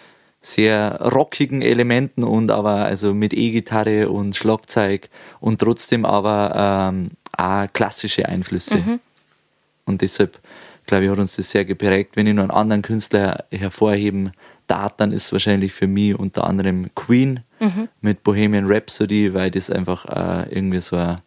sehr 0.41 0.99
rockigen 1.01 1.61
Elementen 1.61 2.23
und 2.23 2.51
aber 2.51 2.85
also 2.85 3.13
mit 3.13 3.33
E-Gitarre 3.33 4.09
und 4.09 4.35
Schlagzeug 4.35 5.09
und 5.39 5.59
trotzdem 5.59 6.05
aber 6.05 6.89
ähm, 6.91 7.11
auch 7.35 7.67
klassische 7.73 8.27
Einflüsse. 8.27 8.77
Mhm. 8.77 8.99
Und 9.85 10.01
deshalb 10.01 10.39
glaube 10.87 11.05
ich, 11.05 11.11
hat 11.11 11.19
uns 11.19 11.35
das 11.35 11.51
sehr 11.51 11.65
geprägt. 11.65 12.15
Wenn 12.15 12.25
ich 12.25 12.33
noch 12.33 12.43
einen 12.43 12.51
anderen 12.51 12.81
Künstler 12.81 13.45
hervorheben 13.51 14.31
darf, 14.65 14.95
dann 14.97 15.11
ist 15.11 15.25
es 15.25 15.31
wahrscheinlich 15.31 15.73
für 15.73 15.87
mich 15.87 16.17
unter 16.17 16.45
anderem 16.45 16.89
Queen 16.95 17.41
mhm. 17.59 17.89
mit 18.01 18.23
Bohemian 18.23 18.65
Rhapsody, 18.65 19.33
weil 19.33 19.51
das 19.51 19.69
einfach 19.69 20.05
äh, 20.05 20.49
irgendwie 20.49 20.81
so 20.81 20.95
ein, 20.95 21.17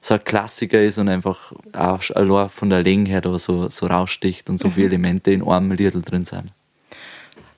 so 0.00 0.14
ein 0.14 0.24
Klassiker 0.24 0.80
ist 0.80 0.98
und 0.98 1.08
einfach 1.08 1.52
auch 1.74 2.50
von 2.50 2.70
der 2.70 2.82
Länge 2.82 3.10
her 3.10 3.20
da 3.20 3.38
so, 3.38 3.68
so 3.68 3.86
raussticht 3.86 4.48
und 4.48 4.58
so 4.58 4.68
mhm. 4.68 4.72
viele 4.72 4.86
Elemente 4.86 5.32
in 5.32 5.46
einem 5.46 5.72
Lied 5.72 5.94
drin 6.10 6.24
sind. 6.24 6.52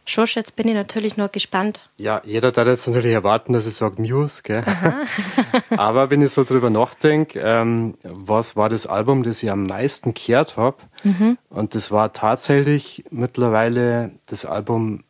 Schosch, 0.04 0.34
jetzt 0.34 0.56
bin 0.56 0.68
ich 0.68 0.74
natürlich 0.74 1.16
noch 1.16 1.30
gespannt. 1.30 1.80
Ja, 1.96 2.22
jeder 2.24 2.50
darf 2.50 2.66
jetzt 2.66 2.88
natürlich 2.88 3.12
erwarten, 3.12 3.52
dass 3.52 3.66
ich 3.66 3.74
sage 3.74 4.02
Muse, 4.02 4.42
gell? 4.42 4.64
Aber 5.76 6.10
wenn 6.10 6.22
ich 6.22 6.32
so 6.32 6.42
drüber 6.42 6.70
nachdenke, 6.70 7.38
ähm, 7.38 7.94
was 8.02 8.56
war 8.56 8.68
das 8.68 8.86
Album, 8.86 9.22
das 9.22 9.42
ich 9.42 9.50
am 9.50 9.66
meisten 9.66 10.14
gehört 10.14 10.56
habe? 10.56 10.78
Mhm. 11.04 11.38
Und 11.50 11.74
das 11.74 11.92
war 11.92 12.12
tatsächlich 12.12 13.04
mittlerweile 13.10 14.12
das 14.26 14.44
Album 14.44 15.04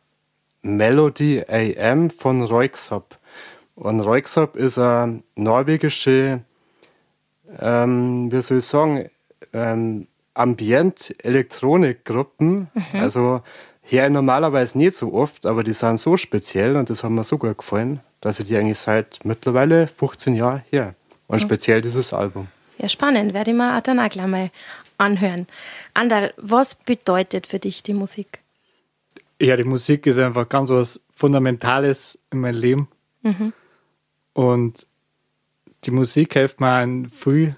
Melody 0.61 1.43
AM 1.47 2.09
von 2.09 2.43
Roixop. 2.43 3.17
Und 3.75 4.01
Roixop 4.01 4.55
ist 4.55 4.77
eine 4.77 5.23
norwegische, 5.35 6.41
ähm, 7.59 8.31
wie 8.31 8.41
soll 8.41 8.59
ich 8.59 8.65
sagen, 8.65 9.09
ähm, 9.53 10.07
Ambient-Elektronik-Gruppen. 10.35 12.69
Mhm. 12.73 12.83
Also 12.93 13.41
Her 13.83 14.09
normalerweise 14.09 14.77
nicht 14.77 14.95
so 14.95 15.13
oft, 15.13 15.45
aber 15.45 15.63
die 15.63 15.73
sind 15.73 15.99
so 15.99 16.17
speziell 16.17 16.75
und 16.75 16.89
das 16.89 17.03
hat 17.03 17.11
mir 17.11 17.23
so 17.23 17.37
gut 17.37 17.57
gefallen, 17.57 17.99
dass 18.21 18.39
ich 18.39 18.47
die 18.47 18.57
eigentlich 18.57 18.79
seit 18.79 19.19
mittlerweile 19.23 19.87
15 19.87 20.35
Jahren 20.35 20.63
her. 20.71 20.95
Und 21.27 21.37
mhm. 21.37 21.41
speziell 21.41 21.81
dieses 21.81 22.13
Album. 22.13 22.47
Ja, 22.77 22.89
spannend. 22.89 23.33
Werde 23.33 23.51
ich 23.51 23.57
mir 23.57 23.81
dann 23.81 23.99
auch 23.99 24.09
gleich 24.09 24.27
mal 24.27 24.51
anhören. 24.97 25.47
Andal, 25.93 26.33
was 26.37 26.75
bedeutet 26.75 27.45
für 27.45 27.59
dich 27.59 27.83
die 27.83 27.93
Musik? 27.93 28.43
ja, 29.43 29.55
die 29.57 29.63
Musik 29.63 30.05
ist 30.05 30.17
einfach 30.17 30.47
ganz 30.47 30.69
was 30.69 31.03
Fundamentales 31.11 32.17
in 32.31 32.39
meinem 32.39 32.59
Leben. 32.59 32.87
Und 34.33 34.87
die 35.83 35.91
Musik 35.91 36.33
hilft 36.33 36.59
mir 36.59 36.81
in 36.81 37.07
viel, 37.07 37.55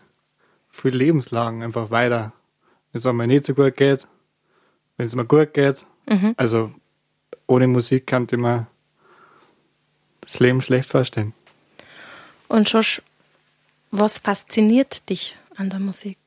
viel 0.69 0.95
Lebenslagen 0.95 1.63
einfach 1.63 1.91
weiter. 1.91 2.33
Wenn 2.91 2.99
es 2.99 3.05
mir 3.05 3.27
nicht 3.27 3.45
so 3.45 3.53
gut 3.53 3.77
geht, 3.77 4.07
wenn 4.97 5.05
es 5.05 5.15
mir 5.15 5.25
gut 5.25 5.53
geht. 5.53 5.85
Also 6.37 6.71
ohne 7.47 7.67
Musik 7.67 8.07
kann 8.07 8.27
ich 8.29 8.37
mir 8.37 8.67
das 10.21 10.39
Leben 10.39 10.61
schlecht 10.61 10.89
vorstellen. 10.89 11.33
Und 12.47 12.71
Josh, 12.71 13.01
was 13.91 14.17
fasziniert 14.17 15.09
dich 15.09 15.37
an 15.55 15.69
der 15.69 15.79
Musik? 15.79 16.17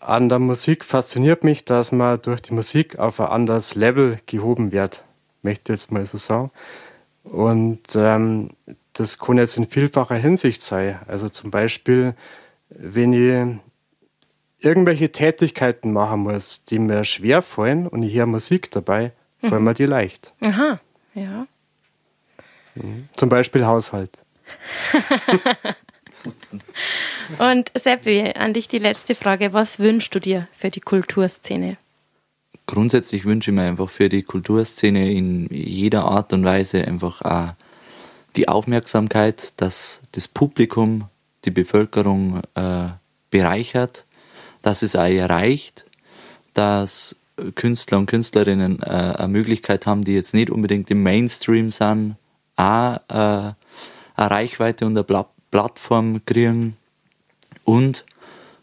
An 0.00 0.28
der 0.28 0.38
Musik 0.38 0.84
fasziniert 0.84 1.44
mich, 1.44 1.64
dass 1.64 1.92
man 1.92 2.20
durch 2.22 2.40
die 2.40 2.54
Musik 2.54 2.98
auf 2.98 3.20
ein 3.20 3.26
anderes 3.26 3.74
Level 3.74 4.18
gehoben 4.26 4.72
wird, 4.72 5.04
möchte 5.42 5.72
ich 5.72 5.80
jetzt 5.80 5.92
mal 5.92 6.06
so 6.06 6.18
sagen. 6.18 6.50
Und 7.24 7.80
ähm, 7.94 8.50
das 8.94 9.18
kann 9.18 9.38
jetzt 9.38 9.56
in 9.56 9.66
vielfacher 9.68 10.16
Hinsicht 10.16 10.62
sein. 10.62 10.98
Also 11.06 11.28
zum 11.28 11.50
Beispiel, 11.50 12.14
wenn 12.70 13.12
ich 13.12 13.58
irgendwelche 14.60 15.10
Tätigkeiten 15.12 15.92
machen 15.92 16.20
muss, 16.20 16.64
die 16.64 16.78
mir 16.78 17.04
schwer 17.04 17.42
fallen 17.42 17.86
und 17.86 18.02
ich 18.02 18.14
höre 18.14 18.26
Musik 18.26 18.70
dabei, 18.70 19.12
fallen 19.42 19.64
mir 19.64 19.74
die 19.74 19.86
leicht. 19.86 20.32
Aha, 20.44 20.80
ja. 21.14 21.46
Zum 23.14 23.28
Beispiel 23.28 23.66
Haushalt. 23.66 24.22
Und 27.38 27.70
Seppi, 27.74 28.32
an 28.34 28.52
dich 28.52 28.68
die 28.68 28.78
letzte 28.78 29.14
Frage. 29.14 29.52
Was 29.52 29.78
wünschst 29.78 30.14
du 30.14 30.18
dir 30.18 30.48
für 30.52 30.70
die 30.70 30.80
Kulturszene? 30.80 31.76
Grundsätzlich 32.66 33.24
wünsche 33.24 33.50
ich 33.50 33.54
mir 33.54 33.62
einfach 33.62 33.88
für 33.88 34.08
die 34.08 34.22
Kulturszene 34.22 35.12
in 35.12 35.48
jeder 35.50 36.04
Art 36.04 36.32
und 36.32 36.44
Weise 36.44 36.86
einfach 36.86 37.22
auch 37.22 37.54
die 38.36 38.48
Aufmerksamkeit, 38.48 39.54
dass 39.56 40.02
das 40.12 40.28
Publikum 40.28 41.08
die 41.44 41.50
Bevölkerung 41.50 42.42
äh, 42.54 42.88
bereichert, 43.30 44.04
dass 44.62 44.82
es 44.82 44.96
auch 44.96 45.08
erreicht, 45.08 45.84
dass 46.54 47.16
Künstler 47.54 47.98
und 47.98 48.06
Künstlerinnen 48.06 48.82
äh, 48.82 48.86
eine 48.86 49.28
Möglichkeit 49.28 49.86
haben, 49.86 50.04
die 50.04 50.14
jetzt 50.14 50.34
nicht 50.34 50.50
unbedingt 50.50 50.90
im 50.90 51.02
Mainstream 51.02 51.70
sind, 51.70 52.16
auch 52.56 52.96
äh, 53.08 53.14
eine 53.14 53.54
Reichweite 54.16 54.86
und 54.86 54.92
eine 54.92 55.04
Pla 55.04 55.26
Plattform 55.50 56.24
kriegen. 56.26 56.76
Und 57.64 58.04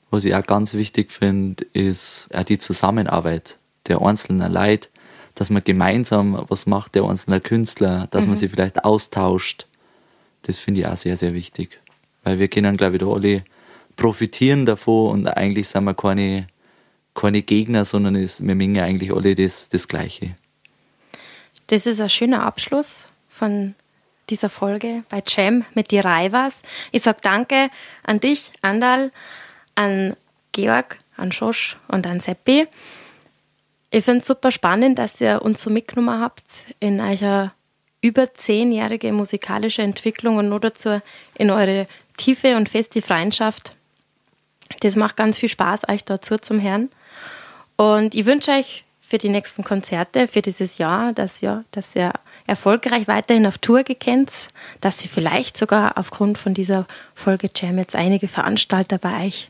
was 0.10 0.24
ich 0.24 0.34
auch 0.34 0.46
ganz 0.46 0.74
wichtig 0.74 1.12
finde, 1.12 1.66
ist 1.74 2.30
auch 2.34 2.44
die 2.44 2.60
Zusammenarbeit 2.60 3.58
der 3.88 4.02
einzelnen 4.02 4.54
Leute, 4.54 4.88
dass 5.36 5.50
man 5.50 5.66
gemeinsam 5.66 6.46
was 6.48 6.66
macht, 6.66 6.96
der 6.96 7.04
einzelne 7.04 7.42
Künstler, 7.42 8.08
dass 8.12 8.26
man 8.26 8.38
sich 8.38 8.50
vielleicht 8.50 8.86
austauscht. 8.86 9.68
Das 10.44 10.58
finde 10.58 10.80
ich 10.80 10.88
auch 10.88 10.96
sehr, 10.96 11.18
sehr 11.18 11.34
wichtig. 11.34 11.82
Weil 12.24 12.40
wir 12.40 12.48
können, 12.48 12.78
glaube 12.78 12.96
ich, 12.96 13.02
da 13.02 13.08
alle 13.08 13.44
profitieren 13.98 14.66
davon 14.66 15.12
und 15.12 15.28
eigentlich 15.28 15.68
sind 15.68 15.84
wir 15.84 15.94
keine, 15.94 16.48
keine 17.14 17.42
Gegner, 17.42 17.84
sondern 17.84 18.16
es, 18.16 18.46
wir 18.46 18.56
mengen 18.56 18.82
eigentlich 18.82 19.12
alle 19.14 19.36
das, 19.36 19.68
das 19.68 19.88
Gleiche. 19.90 20.36
Das 21.68 21.86
ist 21.86 22.00
ein 22.00 22.10
schöner 22.10 22.44
Abschluss 22.44 23.10
von 23.28 23.76
dieser 24.30 24.50
Folge 24.50 25.04
bei 25.10 25.22
Jam 25.26 25.66
mit 25.74 25.92
die 25.92 26.00
Raivas. 26.00 26.62
Ich 26.92 27.02
sage 27.02 27.20
danke 27.22 27.70
an 28.04 28.20
dich, 28.20 28.52
Andal, 28.62 29.12
an 29.76 30.16
Georg, 30.54 31.00
an 31.18 31.32
Schosch 31.32 31.78
und 31.88 32.08
an 32.08 32.20
Seppi. 32.20 32.68
Ich 33.90 34.06
finde 34.06 34.20
es 34.20 34.28
super 34.28 34.52
spannend, 34.52 35.00
dass 35.00 35.20
ihr 35.22 35.42
uns 35.42 35.62
so 35.62 35.70
mitgenommen 35.70 36.20
habt 36.20 36.44
in 36.80 37.00
eurer 37.00 37.54
über 38.02 38.34
zehnjährige 38.34 39.12
musikalische 39.12 39.82
Entwicklung 39.82 40.38
und 40.38 40.50
nur 40.50 40.60
dazu 40.60 41.02
in 41.38 41.50
eure 41.50 41.88
tiefe 42.18 42.56
und 42.56 42.70
feste 42.70 43.02
Freundschaft. 43.02 43.77
Das 44.82 44.96
macht 44.96 45.18
ganz 45.18 45.38
viel 45.38 45.50
Spaß, 45.50 45.88
euch 45.90 46.04
dazu 46.04 46.38
zum 46.38 46.62
Hören. 46.62 46.90
Und 47.76 48.16
ich 48.16 48.26
wünsche 48.26 48.52
euch 48.52 48.86
für 49.00 49.18
die 49.18 49.30
nächsten 49.30 49.64
Konzerte, 49.64 50.28
für 50.28 50.42
dieses 50.42 50.78
Jahr, 50.78 51.14
dass, 51.14 51.42
ja, 51.42 51.64
dass 51.72 51.96
ihr 51.96 52.12
erfolgreich 52.46 53.08
weiterhin 53.08 53.46
auf 53.46 53.58
Tour 53.58 53.84
gekennt, 53.84 54.50
dass 54.82 55.04
ihr 55.04 55.10
vielleicht 55.10 55.58
sogar 55.58 55.98
aufgrund 55.98 56.38
von 56.38 56.54
dieser 56.54 56.86
Folge 57.16 57.50
Jam 57.56 57.78
jetzt 57.78 57.96
einige 57.96 58.28
Veranstalter 58.28 58.98
bei 58.98 59.26
euch 59.26 59.50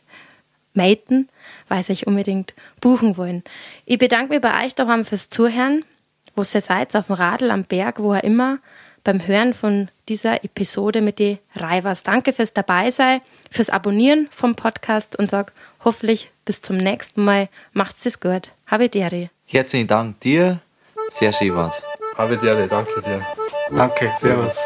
melden, 0.73 1.27
weil 1.67 1.81
sie 1.81 1.93
euch 1.93 2.05
unbedingt 2.05 2.53
buchen 2.79 3.17
wollen. 3.17 3.43
Ich 3.85 3.97
bedanke 3.97 4.33
mich 4.33 4.41
bei 4.41 4.65
euch 4.65 4.75
daheim 4.75 5.05
fürs 5.05 5.29
Zuhören, 5.29 5.83
wo 6.35 6.41
ihr 6.41 6.61
seid, 6.61 6.95
auf 6.95 7.07
dem 7.07 7.15
Radl, 7.15 7.49
am 7.49 7.63
Berg, 7.63 7.99
wo 7.99 8.13
auch 8.13 8.23
immer, 8.23 8.59
beim 9.07 9.25
Hören 9.25 9.53
von 9.53 9.87
dieser 10.09 10.43
Episode 10.43 10.99
mit 10.99 11.17
den 11.19 11.39
Reivers. 11.55 12.03
Danke 12.03 12.33
fürs 12.33 12.53
Dabeisein, 12.53 13.21
fürs 13.49 13.69
Abonnieren 13.69 14.27
vom 14.31 14.55
Podcast 14.55 15.17
und 15.17 15.31
sag 15.31 15.53
hoffentlich 15.85 16.29
bis 16.43 16.61
zum 16.61 16.75
nächsten 16.75 17.23
Mal. 17.23 17.47
Macht's 17.71 18.05
es 18.05 18.19
gut. 18.19 18.51
Habe 18.65 18.89
Dere. 18.89 19.29
Herzlichen 19.45 19.87
Dank 19.87 20.19
dir. 20.19 20.59
Sehr 21.09 21.31
schön 21.31 21.55
war's. 21.55 21.81
Habe 22.17 22.37
dir, 22.37 22.67
danke 22.67 23.01
dir. 23.01 23.25
Danke, 23.71 24.13
Servus. 24.17 24.57